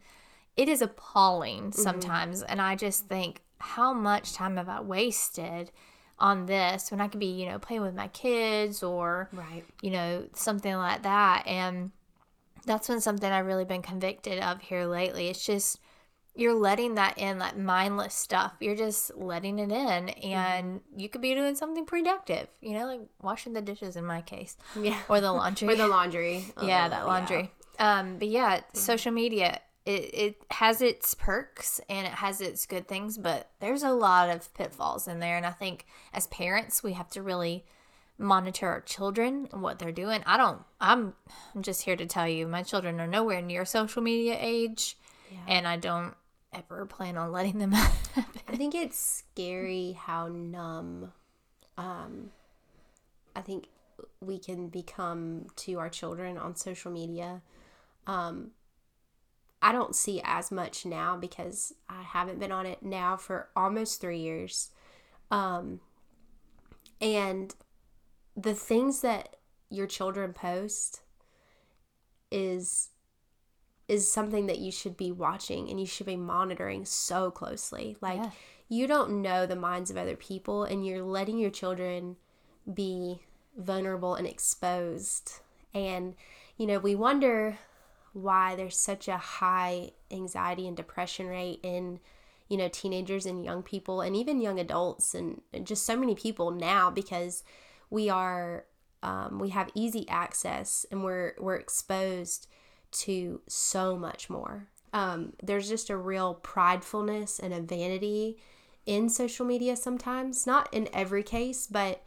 it 0.57 0.69
is 0.69 0.83
appalling 0.83 1.71
mm-hmm. 1.71 1.81
sometimes. 1.81 2.43
And 2.43 2.61
I 2.61 2.75
just 2.75 3.07
think, 3.07 3.41
how 3.59 3.95
much 3.95 4.33
time 4.33 4.57
have 4.57 4.69
I 4.69 4.81
wasted 4.81 5.71
on 6.23 6.47
this 6.47 6.91
when 6.91 7.01
I 7.01 7.09
could 7.09 7.21
be, 7.21 7.27
you 7.27 7.47
know, 7.47 7.59
playing 7.59 7.83
with 7.83 7.95
my 7.95 8.09
kids 8.09 8.83
or, 8.83 9.29
Right. 9.33 9.65
you 9.83 9.91
know, 9.91 10.29
something 10.35 10.75
like 10.75 11.03
that. 11.03 11.45
And 11.47 11.91
that's 12.65 12.87
been 12.87 13.01
something 13.01 13.31
I've 13.31 13.45
really 13.47 13.65
been 13.65 13.83
convicted 13.83 14.39
of 14.43 14.61
here 14.61 14.87
lately. 14.87 15.29
It's 15.29 15.45
just 15.45 15.81
you're 16.35 16.55
letting 16.55 16.95
that 16.95 17.19
in, 17.19 17.39
that 17.41 17.59
mindless 17.59 18.15
stuff. 18.15 18.55
You're 18.61 18.77
just 18.77 19.15
letting 19.17 19.59
it 19.59 19.71
in, 19.71 20.09
and 20.11 20.81
you 20.97 21.11
could 21.11 21.21
be 21.21 21.35
doing 21.35 21.55
something 21.57 21.85
productive, 21.85 22.47
you 22.63 22.73
know, 22.73 22.87
like 22.87 23.01
washing 23.21 23.53
the 23.53 23.61
dishes 23.61 23.97
in 23.97 24.07
my 24.07 24.23
case, 24.23 24.57
Yeah. 24.81 24.99
or 25.11 25.21
the 25.21 25.31
laundry. 25.41 25.69
Or 25.69 25.77
the 25.77 25.89
laundry. 25.89 26.45
yeah, 26.63 26.87
Oh, 26.87 26.89
that 26.91 27.07
laundry. 27.07 27.51
Um, 27.79 28.17
but 28.19 28.29
yeah, 28.29 28.61
social 28.73 29.13
media. 29.13 29.61
It, 29.85 30.15
it 30.15 30.37
has 30.53 30.81
its 30.81 31.15
perks 31.15 31.81
and 31.89 32.07
it 32.07 32.15
has 32.15 32.41
its 32.41 32.67
good 32.67 32.87
things, 32.87 33.19
but 33.19 33.51
there's 33.61 33.83
a 33.83 33.93
lot 33.93 34.31
of 34.31 34.53
pitfalls 34.55 35.09
in 35.09 35.19
there. 35.19 35.37
And 35.37 35.45
I 35.45 35.51
think 35.51 35.87
as 36.13 36.27
parents, 36.29 36.83
we 36.83 36.93
have 36.93 37.09
to 37.11 37.23
really 37.23 37.65
monitor 38.19 38.69
our 38.69 38.81
children 38.81 39.49
and 39.53 39.63
what 39.63 39.79
they're 39.79 39.91
doing. 39.91 40.23
I 40.25 40.37
don't, 40.37 40.63
I'm, 40.81 41.15
I'm 41.55 41.63
just 41.63 41.83
here 41.83 41.97
to 41.97 42.07
tell 42.07 42.29
you, 42.29 42.47
my 42.47 42.63
children 42.63 43.01
are 43.01 43.07
nowhere 43.09 43.43
near 43.43 43.65
social 43.65 44.03
media 44.03 44.37
age, 44.39 44.97
and 45.49 45.67
I 45.67 45.77
don't 45.77 46.15
ever 46.53 46.87
plan 46.87 47.17
on 47.17 47.33
letting 47.33 47.59
them. 47.59 47.75
I 47.75 48.57
think 48.57 48.75
it's 48.75 48.99
scary 48.99 49.93
how 49.93 50.29
numb 50.29 51.13
um 51.79 52.31
I 53.35 53.41
think 53.41 53.69
we 54.21 54.39
can 54.39 54.69
become 54.69 55.47
to 55.57 55.79
our 55.79 55.89
children 55.89 56.37
on 56.37 56.55
social 56.55 56.93
media. 56.93 57.41
Um 58.07 58.51
I 59.63 59.73
don't 59.73 59.95
see 59.95 60.21
as 60.25 60.51
much 60.51 60.85
now 60.85 61.17
because 61.17 61.73
I 61.89 62.03
haven't 62.03 62.41
been 62.41 62.53
on 62.53 62.67
it 62.67 62.83
now 62.83 63.17
for 63.17 63.49
almost 63.55 64.01
3 64.01 64.19
years. 64.19 64.71
Um 65.31 65.81
and 67.01 67.55
the 68.37 68.55
things 68.55 69.01
that 69.01 69.37
your 69.71 69.87
children 69.87 70.33
post 70.33 71.03
is 72.31 72.91
is 73.89 74.11
something 74.11 74.47
that 74.47 74.59
you 74.59 74.73
should 74.73 74.97
be 74.97 75.13
watching 75.13 75.69
and 75.69 75.79
you 75.79 75.87
should 75.87 76.07
be 76.07 76.17
monitoring 76.17 76.85
so 76.85 77.31
closely. 77.31 77.97
Like 78.01 78.19
Yeah. 78.19 78.31
you 78.69 78.87
don't 78.87 79.23
know 79.23 79.47
the 79.47 79.57
minds 79.57 79.91
of 79.91 79.97
other 79.97 80.17
people 80.17 80.65
and 80.65 80.87
you're 80.87 81.03
letting 81.03 81.39
your 81.39 81.51
children 81.51 82.17
be 82.73 83.21
vulnerable 83.57 84.15
and 84.15 84.27
exposed. 84.27 85.41
And 85.75 86.15
you 86.57 86.67
know, 86.67 86.79
we 86.79 86.95
wonder 86.95 87.59
why 88.13 88.55
there's 88.55 88.77
such 88.77 89.09
a 89.09 89.17
high 89.17 89.91
anxiety 90.11 90.67
and 90.67 90.77
depression 90.77 91.27
rate 91.27 91.61
in 91.63 91.99
you 92.49 92.57
know 92.57 92.69
teenagers 92.69 93.25
and 93.25 93.45
young 93.45 93.63
people 93.63 94.01
and 94.01 94.15
even 94.15 94.41
young 94.41 94.59
adults 94.59 95.15
and, 95.15 95.41
just 95.65 95.87
so 95.87 95.97
many 95.97 96.15
people 96.15 96.51
now 96.51 96.91
because 96.91 97.45
we 97.91 98.11
are 98.11 98.65
um, 99.03 99.39
we 99.39 99.49
have 99.51 99.71
easy 99.75 100.09
access 100.09 100.87
and 100.91 101.03
we're 101.03 101.35
we're 101.39 101.57
exposed 101.57 102.47
to 102.93 103.41
so 103.49 103.97
much 103.97 104.29
more. 104.29 104.69
Um, 104.93 105.33
there's 105.43 105.69
just 105.69 105.89
a 105.89 105.97
real 105.97 106.39
pridefulness 106.43 107.39
and 107.43 107.55
a 107.55 107.63
vanity 107.63 108.37
in 108.85 109.09
social 109.09 109.47
media 109.47 109.77
sometimes 109.77 110.47
not 110.47 110.69
in 110.73 110.89
every 110.93 111.23
case 111.23 111.67
but 111.67 112.03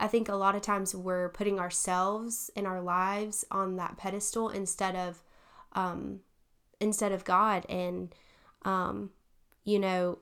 i 0.00 0.06
think 0.06 0.28
a 0.28 0.34
lot 0.34 0.54
of 0.54 0.62
times 0.62 0.94
we're 0.94 1.28
putting 1.28 1.58
ourselves 1.58 2.50
and 2.56 2.66
our 2.66 2.80
lives 2.80 3.44
on 3.50 3.76
that 3.76 3.96
pedestal 3.96 4.48
instead 4.48 4.96
of 4.96 5.22
um, 5.74 6.20
instead 6.80 7.12
of 7.12 7.24
god 7.24 7.64
and 7.68 8.14
um, 8.64 9.10
you 9.64 9.78
know 9.78 10.18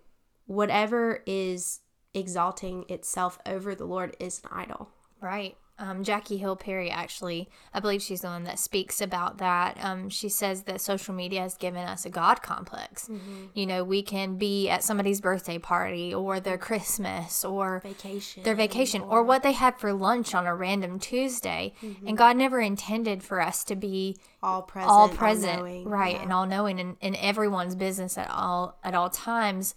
whatever 0.46 1.22
is 1.26 1.80
exalting 2.14 2.84
itself 2.88 3.38
over 3.46 3.74
the 3.74 3.84
lord 3.86 4.16
is 4.20 4.40
an 4.44 4.50
idol 4.52 4.88
Right. 5.22 5.56
Um, 5.78 6.04
Jackie 6.04 6.36
Hill 6.36 6.54
Perry 6.54 6.90
actually, 6.90 7.48
I 7.74 7.80
believe 7.80 8.02
she's 8.02 8.20
the 8.20 8.28
one 8.28 8.44
that 8.44 8.58
speaks 8.58 9.00
about 9.00 9.38
that. 9.38 9.76
Um, 9.82 10.08
she 10.10 10.28
says 10.28 10.62
that 10.64 10.80
social 10.80 11.12
media 11.14 11.40
has 11.40 11.56
given 11.56 11.86
us 11.88 12.04
a 12.06 12.10
God 12.10 12.40
complex. 12.42 13.08
You 13.54 13.66
know, 13.66 13.82
we 13.82 14.02
can 14.02 14.36
be 14.36 14.68
at 14.68 14.84
somebody's 14.84 15.20
birthday 15.20 15.58
party 15.58 16.14
or 16.14 16.38
their 16.40 16.58
Christmas 16.58 17.44
or 17.44 17.80
vacation 17.82 18.42
their 18.44 18.54
vacation 18.54 19.00
or 19.02 19.22
what 19.24 19.42
they 19.42 19.52
had 19.52 19.78
for 19.80 19.92
lunch 19.92 20.34
on 20.34 20.46
a 20.46 20.54
random 20.54 20.98
Tuesday. 21.00 21.72
And 22.06 22.16
God 22.16 22.36
never 22.36 22.60
intended 22.60 23.22
for 23.22 23.40
us 23.40 23.64
to 23.64 23.74
be 23.74 24.16
all 24.42 24.62
present 24.62 24.90
all 24.90 25.08
present, 25.08 25.58
all-knowing. 25.58 25.88
right, 25.88 26.14
Yeah. 26.16 26.22
and 26.22 26.32
all 26.32 26.46
knowing 26.46 26.78
in, 26.78 26.96
in 27.00 27.16
everyone's 27.16 27.74
business 27.74 28.16
at 28.18 28.28
all 28.30 28.78
at 28.84 28.94
all 28.94 29.08
times. 29.10 29.74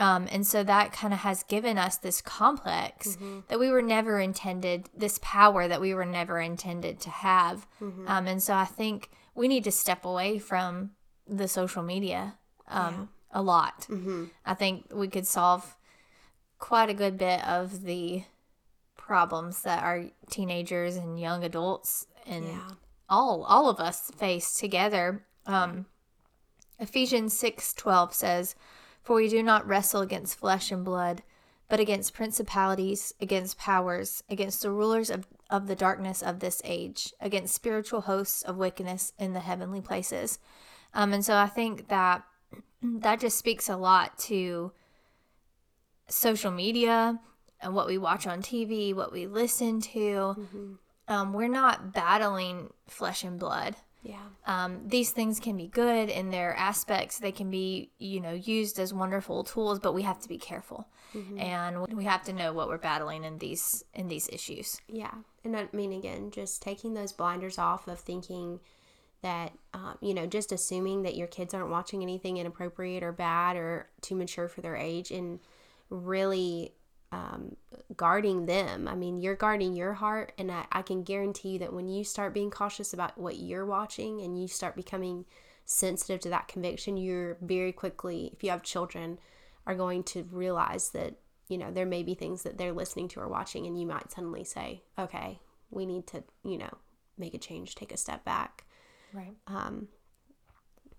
Um, 0.00 0.26
and 0.32 0.46
so 0.46 0.64
that 0.64 0.92
kind 0.92 1.12
of 1.12 1.20
has 1.20 1.42
given 1.44 1.76
us 1.78 1.96
this 1.98 2.20
complex 2.22 3.08
Mm-hmm. 3.16 3.40
that 3.48 3.58
we 3.60 3.68
were 3.70 3.82
never 3.82 4.18
intended, 4.18 4.88
this 4.96 5.18
power 5.22 5.68
that 5.68 5.80
we 5.80 5.92
were 5.94 6.06
never 6.06 6.40
intended 6.40 6.98
to 7.00 7.10
have. 7.10 7.66
Mm-hmm. 7.80 8.08
Um, 8.08 8.26
and 8.26 8.42
so 8.42 8.54
I 8.54 8.64
think 8.64 9.10
we 9.34 9.46
need 9.46 9.62
to 9.64 9.70
step 9.70 10.04
away 10.06 10.38
from 10.38 10.92
the 11.28 11.46
social 11.46 11.82
media 11.82 12.38
um, 12.66 13.10
a 13.30 13.42
lot. 13.42 13.86
Mm-hmm. 13.90 14.24
I 14.44 14.54
think 14.54 14.86
we 14.92 15.06
could 15.06 15.26
solve 15.26 15.76
quite 16.58 16.88
a 16.90 16.94
good 16.94 17.16
bit 17.18 17.46
of 17.46 17.82
the 17.84 18.24
problems 18.96 19.62
that 19.62 19.82
our 19.82 20.04
teenagers 20.30 20.96
and 20.96 21.20
young 21.20 21.44
adults 21.44 22.06
and 22.26 22.44
Yeah. 22.46 22.70
all 23.08 23.42
all 23.44 23.68
of 23.68 23.80
us 23.80 24.10
face 24.16 24.58
together. 24.58 25.24
Um, 25.46 25.86
Ephesians 26.78 27.32
six 27.36 27.72
twelve 27.74 28.14
says, 28.14 28.54
"For 29.02 29.16
we 29.16 29.28
do 29.28 29.42
not 29.42 29.66
wrestle 29.66 30.00
against 30.00 30.38
flesh 30.38 30.70
and 30.70 30.84
blood, 30.84 31.22
but 31.68 31.80
against 31.80 32.14
principalities, 32.14 33.14
against 33.20 33.58
powers, 33.58 34.22
against 34.28 34.62
the 34.62 34.70
rulers 34.70 35.10
of, 35.10 35.26
of 35.48 35.66
the 35.66 35.76
darkness 35.76 36.22
of 36.22 36.40
this 36.40 36.60
age, 36.64 37.12
against 37.20 37.54
spiritual 37.54 38.02
hosts 38.02 38.42
of 38.42 38.56
wickedness 38.56 39.12
in 39.18 39.32
the 39.32 39.40
heavenly 39.40 39.80
places." 39.80 40.38
Um, 40.92 41.12
and 41.12 41.24
so 41.24 41.36
I 41.36 41.46
think 41.46 41.88
that 41.88 42.24
that 42.82 43.20
just 43.20 43.38
speaks 43.38 43.68
a 43.68 43.76
lot 43.76 44.18
to 44.20 44.72
social 46.08 46.50
media 46.50 47.20
and 47.60 47.74
what 47.74 47.86
we 47.86 47.98
watch 47.98 48.26
on 48.26 48.42
TV, 48.42 48.94
what 48.94 49.12
we 49.12 49.26
listen 49.26 49.80
to. 49.80 50.36
Um, 51.08 51.32
we're 51.32 51.48
not 51.48 51.92
battling 51.92 52.72
flesh 52.86 53.24
and 53.24 53.38
blood. 53.38 53.76
Yeah. 54.02 54.16
Um, 54.46 54.88
these 54.88 55.10
things 55.10 55.38
can 55.38 55.56
be 55.56 55.66
good 55.66 56.08
in 56.08 56.30
their 56.30 56.54
aspects. 56.56 57.18
They 57.18 57.32
can 57.32 57.50
be, 57.50 57.90
you 57.98 58.20
know, 58.20 58.32
used 58.32 58.78
as 58.78 58.94
wonderful 58.94 59.44
tools, 59.44 59.78
but 59.78 59.92
we 59.92 60.02
have 60.02 60.20
to 60.20 60.28
be 60.28 60.38
careful, 60.38 60.88
and 61.38 61.86
we 61.92 62.04
have 62.04 62.22
to 62.24 62.32
know 62.32 62.52
what 62.52 62.68
we're 62.68 62.78
battling 62.78 63.24
in 63.24 63.38
these 63.38 63.84
in 63.92 64.08
these 64.08 64.28
issues. 64.28 64.80
Yeah. 64.88 65.12
And 65.44 65.56
I 65.56 65.68
mean, 65.72 65.92
again, 65.92 66.30
just 66.30 66.62
taking 66.62 66.94
those 66.94 67.12
blinders 67.12 67.58
off 67.58 67.88
of 67.88 68.00
thinking 68.00 68.60
that, 69.22 69.52
um, 69.74 69.98
you 70.00 70.14
know, 70.14 70.26
just 70.26 70.50
assuming 70.50 71.02
that 71.02 71.14
your 71.14 71.26
kids 71.26 71.52
aren't 71.52 71.68
watching 71.68 72.02
anything 72.02 72.38
inappropriate 72.38 73.02
or 73.02 73.12
bad 73.12 73.56
or 73.56 73.90
too 74.00 74.14
mature 74.14 74.48
for 74.48 74.62
their 74.62 74.76
age 74.76 75.10
and 75.10 75.40
really 75.90 76.72
um, 77.12 77.56
guarding 77.96 78.46
them. 78.46 78.86
I 78.86 78.94
mean, 78.94 79.18
you're 79.20 79.34
guarding 79.34 79.74
your 79.74 79.94
heart. 79.94 80.32
And 80.38 80.50
I, 80.50 80.66
I 80.70 80.82
can 80.82 81.02
guarantee 81.02 81.50
you 81.50 81.58
that 81.60 81.72
when 81.72 81.88
you 81.88 82.04
start 82.04 82.34
being 82.34 82.50
cautious 82.50 82.92
about 82.92 83.18
what 83.18 83.36
you're 83.36 83.66
watching 83.66 84.20
and 84.20 84.40
you 84.40 84.46
start 84.48 84.76
becoming 84.76 85.24
sensitive 85.64 86.20
to 86.20 86.28
that 86.30 86.48
conviction, 86.48 86.96
you're 86.96 87.36
very 87.40 87.72
quickly, 87.72 88.30
if 88.32 88.44
you 88.44 88.50
have 88.50 88.62
children, 88.62 89.18
are 89.66 89.74
going 89.74 90.02
to 90.02 90.24
realize 90.30 90.90
that 90.90 91.14
you 91.48 91.58
know 91.58 91.70
there 91.70 91.86
may 91.86 92.02
be 92.02 92.14
things 92.14 92.44
that 92.44 92.56
they're 92.58 92.72
listening 92.72 93.08
to 93.08 93.20
or 93.20 93.28
watching 93.28 93.66
and 93.66 93.78
you 93.78 93.86
might 93.86 94.10
suddenly 94.10 94.44
say 94.44 94.82
okay 94.98 95.40
we 95.70 95.84
need 95.84 96.06
to 96.06 96.22
you 96.44 96.56
know 96.56 96.70
make 97.18 97.34
a 97.34 97.38
change 97.38 97.74
take 97.74 97.92
a 97.92 97.96
step 97.96 98.24
back 98.24 98.64
Right. 99.12 99.34
um 99.48 99.88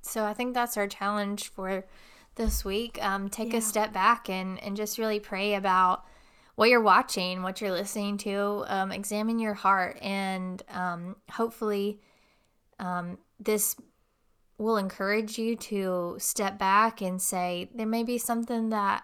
So 0.02 0.26
I 0.26 0.34
think 0.34 0.54
that's 0.54 0.78
our 0.78 0.88
challenge 0.88 1.50
for 1.50 1.86
this 2.36 2.64
week. 2.66 3.02
Um, 3.04 3.30
take 3.30 3.54
Yeah. 3.54 3.60
a 3.60 3.62
step 3.62 3.94
back 3.94 4.30
and, 4.30 4.62
and 4.64 4.76
just 4.78 4.98
really 4.98 5.20
pray 5.20 5.54
about 5.56 6.06
what 6.56 6.70
you're 6.70 6.82
watching, 6.82 7.44
what 7.44 7.62
you're 7.62 7.72
listening 7.72 8.18
to. 8.20 8.64
Um, 8.68 8.92
examine 8.92 9.40
your 9.40 9.54
heart, 9.54 9.98
and 10.02 10.62
um, 10.70 11.16
hopefully, 11.32 12.00
um, 12.80 13.18
this 13.40 13.76
will 14.58 14.78
encourage 14.78 15.38
you 15.40 15.56
to 15.56 16.16
step 16.20 16.60
back 16.60 17.02
and 17.02 17.22
say, 17.22 17.70
there 17.74 17.88
may 17.88 18.04
be 18.04 18.18
something 18.18 18.70
that 18.70 19.04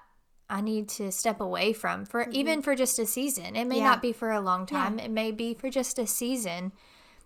I 0.49 0.61
need 0.61 0.87
to 0.89 1.11
step 1.11 1.41
away 1.41 1.73
from 1.73 2.05
for 2.05 2.29
even 2.29 2.61
for 2.61 2.75
just 2.75 2.99
a 2.99 3.05
season. 3.05 3.55
It 3.55 3.65
may 3.65 3.79
Yeah. 3.79 3.85
not 3.85 4.01
be 4.01 4.13
for 4.13 4.31
a 4.31 4.39
long 4.39 4.65
time. 4.65 4.99
It 4.99 5.11
may 5.11 5.31
be 5.31 5.53
for 5.55 5.69
just 5.69 5.97
a 5.99 6.05
season. 6.07 6.71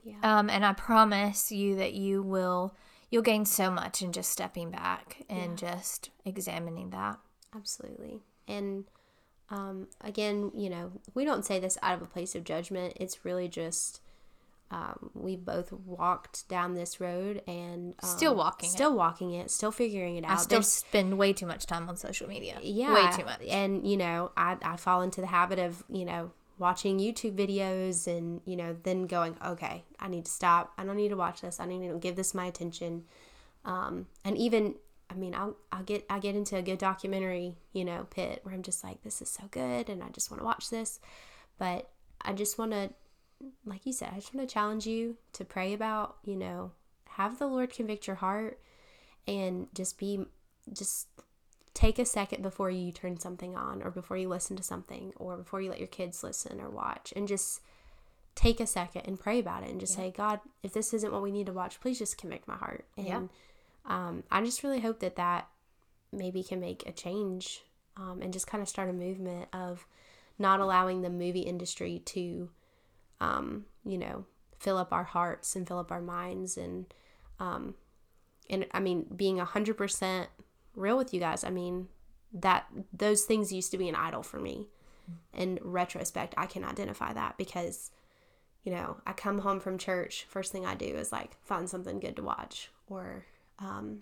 yeah 0.04 0.16
Um, 0.24 0.50
and 0.50 0.66
I 0.66 0.74
promise 0.74 1.52
you 1.52 1.76
that 1.76 1.94
you 1.94 2.24
will 2.24 2.74
you'll 3.12 3.22
gain 3.22 3.46
so 3.46 3.70
much 3.70 4.02
in 4.02 4.12
just 4.12 4.32
stepping 4.32 4.72
back 4.72 5.18
and 5.30 5.58
just 5.58 6.10
examining 6.26 6.90
that. 6.90 7.20
absolutely 7.56 8.22
and 8.48 8.86
um 9.50 9.88
again 10.02 10.52
you 10.56 10.70
know 10.70 10.92
we 11.14 11.24
don't 11.26 11.46
say 11.46 11.60
this 11.60 11.78
out 11.84 11.96
of 11.96 12.02
a 12.02 12.06
place 12.06 12.34
of 12.36 12.44
judgment 12.44 12.94
it's 13.00 13.24
really 13.26 13.48
just 13.48 14.02
um, 14.74 15.10
we 15.14 15.36
both 15.36 15.74
walked 15.74 16.48
down 16.48 16.76
this 16.76 17.02
road 17.02 17.42
and 17.46 17.94
um, 18.02 18.10
Still 18.10 18.34
walking 18.34 18.70
it. 18.70 18.72
still 18.72 18.96
walking 18.96 19.34
it 19.34 19.52
still 19.52 19.70
figuring 19.74 20.16
it 20.16 20.24
out 20.24 20.32
I 20.32 20.36
still 20.38 20.60
There's- 20.60 20.70
spend 20.72 21.18
way 21.18 21.34
too 21.34 21.46
much 21.46 21.66
time 21.66 21.90
on 21.90 21.98
social 21.98 22.26
media. 22.30 22.58
yeah 22.64 22.94
way 22.94 23.12
too 23.18 23.26
much. 23.26 23.42
and 23.50 23.86
you 23.86 23.98
know 23.98 24.32
I, 24.38 24.56
I 24.64 24.78
fall 24.78 25.02
into 25.02 25.20
the 25.20 25.28
habit 25.28 25.60
of 25.60 25.84
you 25.90 26.06
know 26.06 26.32
watching 26.62 27.00
youtube 27.00 27.36
videos 27.36 28.08
and 28.08 28.40
you 28.46 28.56
know 28.56 28.78
then 28.84 29.08
going 29.08 29.36
okay 29.46 29.84
i 30.00 30.08
need 30.08 30.26
to 30.26 30.32
stop. 30.32 30.74
I 30.78 30.84
don't 30.84 30.98
need 30.98 31.10
to 31.10 31.16
watch 31.16 31.42
this. 31.42 31.60
I 31.60 31.66
need 31.66 31.88
to 31.88 31.98
give 31.98 32.16
this 32.16 32.34
my 32.34 32.46
attention. 32.46 33.04
Um 33.66 34.08
and 34.26 34.38
even 34.38 34.76
i 35.10 35.14
mean 35.14 35.36
i'll, 35.36 35.58
I'll 35.72 35.84
get 35.84 36.06
i 36.10 36.20
get 36.20 36.36
into 36.36 36.56
a 36.56 36.62
good 36.62 36.80
documentary 36.80 37.58
you 37.74 37.84
know 37.84 38.08
pit 38.10 38.40
where 38.44 38.56
i'm 38.56 38.64
just 38.64 38.82
like 38.84 39.04
this 39.04 39.22
is 39.22 39.30
so 39.30 39.44
good 39.52 39.90
and 39.90 40.02
i 40.02 40.10
just 40.10 40.32
want 40.32 40.42
to 40.42 40.46
watch 40.46 40.70
this. 40.70 41.00
But 41.58 41.90
i 42.22 42.34
just 42.34 42.58
want 42.58 42.72
to 42.72 42.92
like 43.66 43.86
you 43.86 43.94
said 43.94 44.10
i 44.12 44.16
just 44.16 44.34
want 44.34 44.48
to 44.48 44.54
challenge 44.54 44.86
you 44.86 45.18
to 45.34 45.44
pray 45.44 45.74
about 45.74 46.18
you 46.24 46.36
know 46.36 46.72
have 47.10 47.40
the 47.40 47.48
lord 47.48 47.74
convict 47.74 48.08
your 48.08 48.16
heart 48.16 48.60
and 49.28 49.68
just 49.74 49.98
be 49.98 50.26
just 50.72 51.08
take 51.74 51.98
a 52.00 52.06
second 52.06 52.42
before 52.44 52.70
you 52.70 52.92
turn 52.92 53.20
something 53.20 53.56
on 53.56 53.82
or 53.82 53.90
before 53.92 54.18
you 54.18 54.28
listen 54.28 54.56
to 54.58 54.64
something 54.64 55.14
or 55.16 55.38
before 55.38 55.62
you 55.62 55.70
let 55.70 55.80
your 55.80 55.88
kids 55.88 56.24
listen 56.24 56.60
or 56.60 56.70
watch 56.70 57.14
and 57.16 57.28
just 57.28 57.62
take 58.36 58.60
a 58.60 58.68
second 58.68 59.04
and 59.06 59.20
pray 59.20 59.40
about 59.40 59.64
it 59.64 59.70
and 59.70 59.80
just 59.80 59.94
say 59.94 60.12
god 60.16 60.40
if 60.64 60.74
this 60.74 60.94
isn't 60.94 61.12
what 61.12 61.22
we 61.22 61.32
need 61.32 61.46
to 61.46 61.54
watch 61.54 61.80
please 61.80 62.00
just 62.00 62.18
convict 62.18 62.48
my 62.48 62.56
heart 62.56 62.86
and 62.98 63.06
Yeah. 63.08 63.22
um, 63.86 64.24
i 64.32 64.42
just 64.42 64.64
really 64.64 64.80
hope 64.82 65.00
that 65.00 65.16
that 65.16 65.48
maybe 66.12 66.44
can 66.44 66.60
make 66.60 66.88
a 66.88 66.92
change 66.92 67.62
um, 67.98 68.22
and 68.22 68.32
just 68.34 68.48
kind 68.48 68.62
of 68.62 68.68
start 68.70 68.90
a 68.90 68.94
movement 68.94 69.48
of 69.54 69.86
not 70.40 70.60
allowing 70.60 71.02
the 71.02 71.10
movie 71.10 71.42
industry 71.42 72.00
to 72.06 72.50
um, 73.20 73.66
you 73.86 73.98
know 73.98 74.26
fill 74.60 74.78
up 74.78 74.92
our 74.94 75.04
hearts 75.04 75.56
and 75.56 75.68
fill 75.68 75.80
up 75.80 75.92
our 75.92 76.02
minds 76.02 76.58
and 76.58 76.94
um, 77.40 77.76
and 78.50 78.66
i 78.74 78.80
mean 78.80 79.06
being 79.16 79.38
100% 79.38 80.28
real 80.76 80.98
with 80.98 81.14
you 81.14 81.20
guys. 81.20 81.44
I 81.44 81.50
mean 81.50 81.88
that 82.34 82.66
those 82.94 83.24
things 83.24 83.52
used 83.52 83.72
to 83.72 83.78
be 83.78 83.90
an 83.90 83.96
idol 83.96 84.24
for 84.24 84.40
me. 84.40 84.68
In 85.34 85.60
retrospect 85.62 86.34
i 86.38 86.46
can 86.46 86.64
identify 86.64 87.12
that 87.12 87.38
because 87.38 87.92
you 88.64 88.72
know 88.72 88.98
i 89.06 89.12
come 89.12 89.40
home 89.40 89.60
from 89.60 89.78
church 89.78 90.26
first 90.30 90.52
thing 90.54 90.66
i 90.66 90.76
do 90.76 90.86
is 90.86 91.12
like 91.12 91.36
find 91.44 91.70
something 91.70 92.00
good 92.00 92.16
to 92.16 92.22
watch 92.22 92.70
or 92.88 93.26
um, 93.60 94.00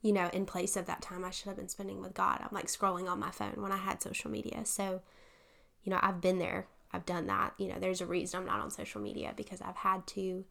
you 0.00 0.12
know 0.12 0.30
in 0.32 0.46
place 0.46 0.76
of 0.76 0.86
that 0.86 1.02
time 1.02 1.24
i 1.24 1.30
should 1.30 1.48
have 1.48 1.56
been 1.56 1.68
spending 1.68 2.00
with 2.00 2.14
god. 2.14 2.40
I'm 2.40 2.48
like 2.52 2.68
scrolling 2.68 3.10
on 3.10 3.18
my 3.18 3.30
phone 3.30 3.54
when 3.56 3.72
i 3.72 3.76
had 3.76 4.00
social 4.00 4.30
media. 4.30 4.64
So 4.64 5.02
you 5.82 5.90
know 5.90 5.98
i've 6.02 6.20
been 6.22 6.38
there. 6.38 6.68
I've 6.92 7.04
done 7.04 7.26
that. 7.26 7.52
You 7.58 7.68
know 7.68 7.78
there's 7.78 8.00
a 8.00 8.06
reason 8.06 8.40
i'm 8.40 8.46
not 8.46 8.60
on 8.60 8.70
social 8.70 9.00
media 9.02 9.34
because 9.36 9.60
i've 9.60 9.76
had 9.76 10.06
to 10.08 10.44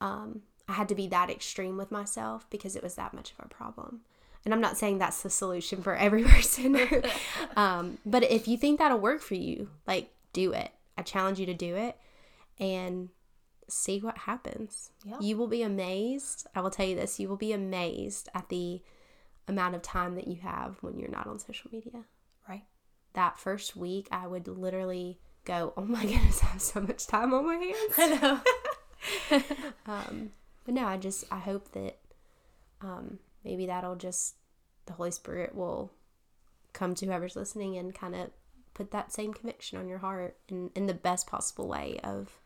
um, 0.00 0.42
i 0.68 0.72
had 0.72 0.88
to 0.88 0.94
be 0.94 1.06
that 1.08 1.30
extreme 1.30 1.76
with 1.76 1.90
myself 1.90 2.48
because 2.50 2.74
it 2.76 2.82
was 2.82 2.94
that 2.96 3.14
much 3.14 3.32
of 3.38 3.44
a 3.44 3.48
problem 3.48 4.00
and 4.44 4.52
i'm 4.54 4.60
not 4.60 4.76
saying 4.76 4.98
that's 4.98 5.22
the 5.22 5.30
solution 5.30 5.82
for 5.82 5.94
every 5.94 6.22
person 6.34 6.76
um, 7.56 7.98
but 8.06 8.22
if 8.24 8.46
you 8.48 8.56
think 8.56 8.78
that'll 8.78 8.98
work 8.98 9.20
for 9.20 9.34
you 9.34 9.68
like 9.86 10.10
do 10.32 10.52
it 10.52 10.70
i 10.98 11.02
challenge 11.02 11.38
you 11.40 11.46
to 11.46 11.54
do 11.54 11.74
it 11.76 11.96
and 12.58 13.08
see 13.68 13.98
what 14.00 14.18
happens 14.18 14.90
Yeah. 15.04 15.16
you 15.20 15.36
will 15.36 15.48
be 15.48 15.62
amazed 15.62 16.46
i 16.54 16.60
will 16.60 16.70
tell 16.70 16.86
you 16.86 16.94
this 16.96 17.18
you 17.18 17.28
will 17.28 17.36
be 17.36 17.52
amazed 17.52 18.28
at 18.34 18.48
the 18.48 18.80
amount 19.48 19.74
of 19.74 19.82
time 19.82 20.14
that 20.16 20.26
you 20.28 20.36
have 20.42 20.76
when 20.82 20.98
you're 20.98 21.10
not 21.10 21.26
on 21.26 21.38
social 21.38 21.70
media 21.72 22.04
Right. 22.48 22.64
that 23.14 23.38
first 23.38 23.76
week 23.76 24.06
i 24.12 24.26
would 24.26 24.46
literally 24.46 25.18
go 25.44 25.72
oh 25.76 25.84
my 25.84 26.02
goodness 26.06 26.42
i 26.42 26.46
have 26.46 26.62
so 26.62 26.80
much 26.80 27.06
time 27.06 27.34
on 27.34 27.44
my 27.46 27.56
hands 27.56 27.94
I 27.98 28.40
know. 29.30 29.40
um, 29.86 30.30
but 30.66 30.74
no, 30.74 30.84
I 30.86 30.98
just 30.98 31.24
I 31.32 31.38
hope 31.38 31.72
that 31.72 31.96
um, 32.82 33.18
maybe 33.44 33.64
that'll 33.66 33.96
just 33.96 34.34
the 34.84 34.92
Holy 34.92 35.10
Spirit 35.10 35.54
will 35.54 35.90
come 36.74 36.94
to 36.96 37.06
whoever's 37.06 37.36
listening 37.36 37.78
and 37.78 37.94
kind 37.94 38.14
of 38.14 38.28
put 38.74 38.90
that 38.90 39.10
same 39.12 39.32
conviction 39.32 39.78
on 39.78 39.88
your 39.88 39.98
heart 39.98 40.36
in 40.48 40.70
in 40.74 40.86
the 40.86 40.92
best 40.94 41.26
possible 41.26 41.66
way 41.68 41.98
of, 42.04 42.38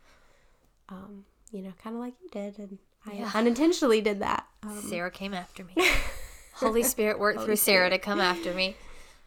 um, 0.88 1.24
you 1.50 1.62
know, 1.62 1.72
kind 1.82 1.96
of 1.96 2.00
like 2.00 2.14
you 2.22 2.28
did, 2.30 2.58
and 2.58 2.78
I 3.06 3.14
Yeah. 3.14 3.30
unintentionally 3.34 4.00
did 4.00 4.20
that. 4.20 4.46
Um, 4.62 4.70
Sara 4.80 5.10
came 5.10 5.34
after 5.34 5.64
me. 5.64 5.74
Holy 6.54 6.82
Spirit 6.82 7.18
worked 7.18 7.38
Holy 7.38 7.46
through 7.46 7.56
Sara 7.56 7.88
to 7.90 7.98
come 7.98 8.20
after 8.20 8.52
me. 8.54 8.76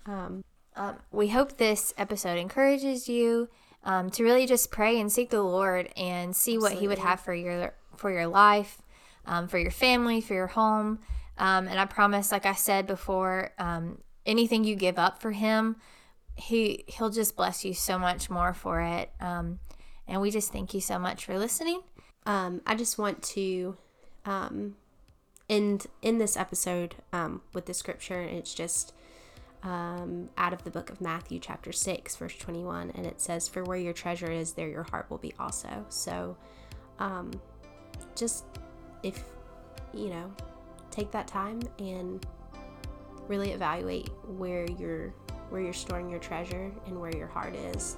um, 0.05 0.43
Um, 0.75 0.95
we 1.11 1.29
hope 1.29 1.57
this 1.57 1.93
episode 1.97 2.37
encourages 2.37 3.07
you 3.09 3.49
um, 3.83 4.09
to 4.11 4.23
really 4.23 4.45
just 4.45 4.71
pray 4.71 4.99
and 4.99 5.11
seek 5.11 5.29
the 5.29 5.41
Lord 5.43 5.91
and 5.97 6.35
see 6.35 6.57
what 6.57 6.73
He 6.73 6.87
would 6.87 6.99
have 6.99 7.19
for 7.19 7.33
your 7.33 7.73
for 7.97 8.09
your 8.11 8.27
life, 8.27 8.81
um, 9.25 9.47
for 9.47 9.57
your 9.57 9.71
family, 9.71 10.21
for 10.21 10.33
your 10.33 10.47
home. 10.47 10.99
Um, 11.37 11.67
and 11.67 11.79
I 11.79 11.85
promise, 11.85 12.31
like 12.31 12.45
I 12.45 12.53
said 12.53 12.85
before, 12.87 13.51
um, 13.57 13.99
anything 14.25 14.63
you 14.63 14.75
give 14.75 14.99
up 14.99 15.21
for 15.21 15.31
Him, 15.31 15.77
He 16.35 16.83
He'll 16.87 17.09
just 17.09 17.35
bless 17.35 17.65
you 17.65 17.73
so 17.73 17.97
much 17.97 18.29
more 18.29 18.53
for 18.53 18.81
it. 18.81 19.11
Um, 19.19 19.59
and 20.07 20.21
we 20.21 20.31
just 20.31 20.51
thank 20.51 20.73
you 20.73 20.81
so 20.81 20.99
much 20.99 21.25
for 21.25 21.37
listening. 21.37 21.81
um, 22.25 22.61
I 22.65 22.75
just 22.75 22.97
want 22.97 23.23
to 23.23 23.77
um, 24.25 24.75
end 25.49 25.87
in 26.01 26.17
this 26.17 26.37
episode 26.37 26.95
with 27.53 27.65
the 27.65 27.73
scripture. 27.73 28.21
It's 28.21 28.53
just 28.53 28.93
um, 29.63 30.29
out 30.37 30.53
of 30.53 30.63
the 30.63 30.69
book 30.69 30.89
of 30.89 30.99
Matthew, 30.99 31.39
chapter 31.39 31.71
6, 31.71 32.15
verse 32.17 32.35
21. 32.35 32.91
And 32.95 33.05
it 33.05 33.21
says, 33.21 33.47
For 33.47 33.63
where 33.63 33.77
your 33.77 33.93
treasure 33.93 34.29
is, 34.29 34.53
there 34.53 34.67
your 34.67 34.83
heart 34.83 35.09
will 35.09 35.17
be 35.17 35.33
also. 35.39 35.85
So 35.89 36.37
um, 36.99 37.31
just 38.15 38.45
if, 39.03 39.23
you 39.93 40.09
know, 40.09 40.31
take 40.91 41.11
that 41.11 41.27
time 41.27 41.61
and 41.79 42.25
really 43.27 43.51
evaluate 43.51 44.09
where 44.37 44.65
you're 44.77 45.13
where 45.49 45.61
you're 45.61 45.73
storing 45.73 46.09
your 46.09 46.19
treasure 46.19 46.71
and 46.87 46.99
where 46.99 47.15
your 47.15 47.27
heart 47.27 47.55
is 47.55 47.97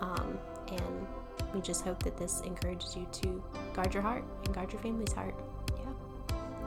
um, 0.00 0.38
and 0.68 1.06
we 1.54 1.60
just 1.60 1.84
hope 1.84 2.02
that 2.02 2.16
this 2.16 2.40
encourages 2.42 2.96
you 2.96 3.06
to 3.12 3.42
guard 3.72 3.94
your 3.94 4.02
heart 4.02 4.24
and 4.44 4.54
guard 4.54 4.72
your 4.72 4.80
family's 4.82 5.12
heart 5.12 5.34
Yeah. 5.78 5.92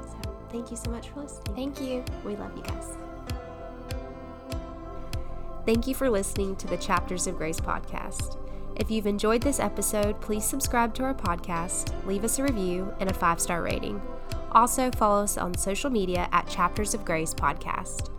so 0.02 0.38
thank 0.50 0.72
you 0.72 0.78
so 0.78 0.90
much 0.90 1.10
for 1.10 1.22
listening 1.22 1.56
Thank 1.56 1.82
you. 1.82 2.04
we 2.26 2.36
love 2.36 2.56
you 2.56 2.64
guys. 2.64 2.96
Thank 5.66 5.86
you 5.86 5.94
for 5.94 6.10
listening 6.10 6.56
to 6.58 6.68
the 6.68 6.78
Chapters 6.78 7.28
of 7.28 7.36
Grace 7.38 7.60
podcast. 7.60 8.38
If 8.78 8.92
you've 8.92 9.08
enjoyed 9.08 9.42
this 9.42 9.60
episode, 9.60 10.22
please 10.22 10.46
subscribe 10.46 10.94
to 10.96 11.04
our 11.04 11.16
podcast, 11.16 11.94
leave 12.06 12.24
us 12.24 12.38
a 12.38 12.44
review, 12.44 12.94
and 13.00 13.10
a 13.10 13.14
five 13.14 13.40
star 13.40 13.64
rating. 13.64 14.00
Also, 14.52 14.92
follow 14.92 15.24
us 15.24 15.38
on 15.38 15.58
social 15.58 15.90
media 15.90 16.30
at 16.32 16.48
Chapters 16.48 16.94
of 16.94 17.04
Grace 17.04 17.34
Podcast. 17.34 18.12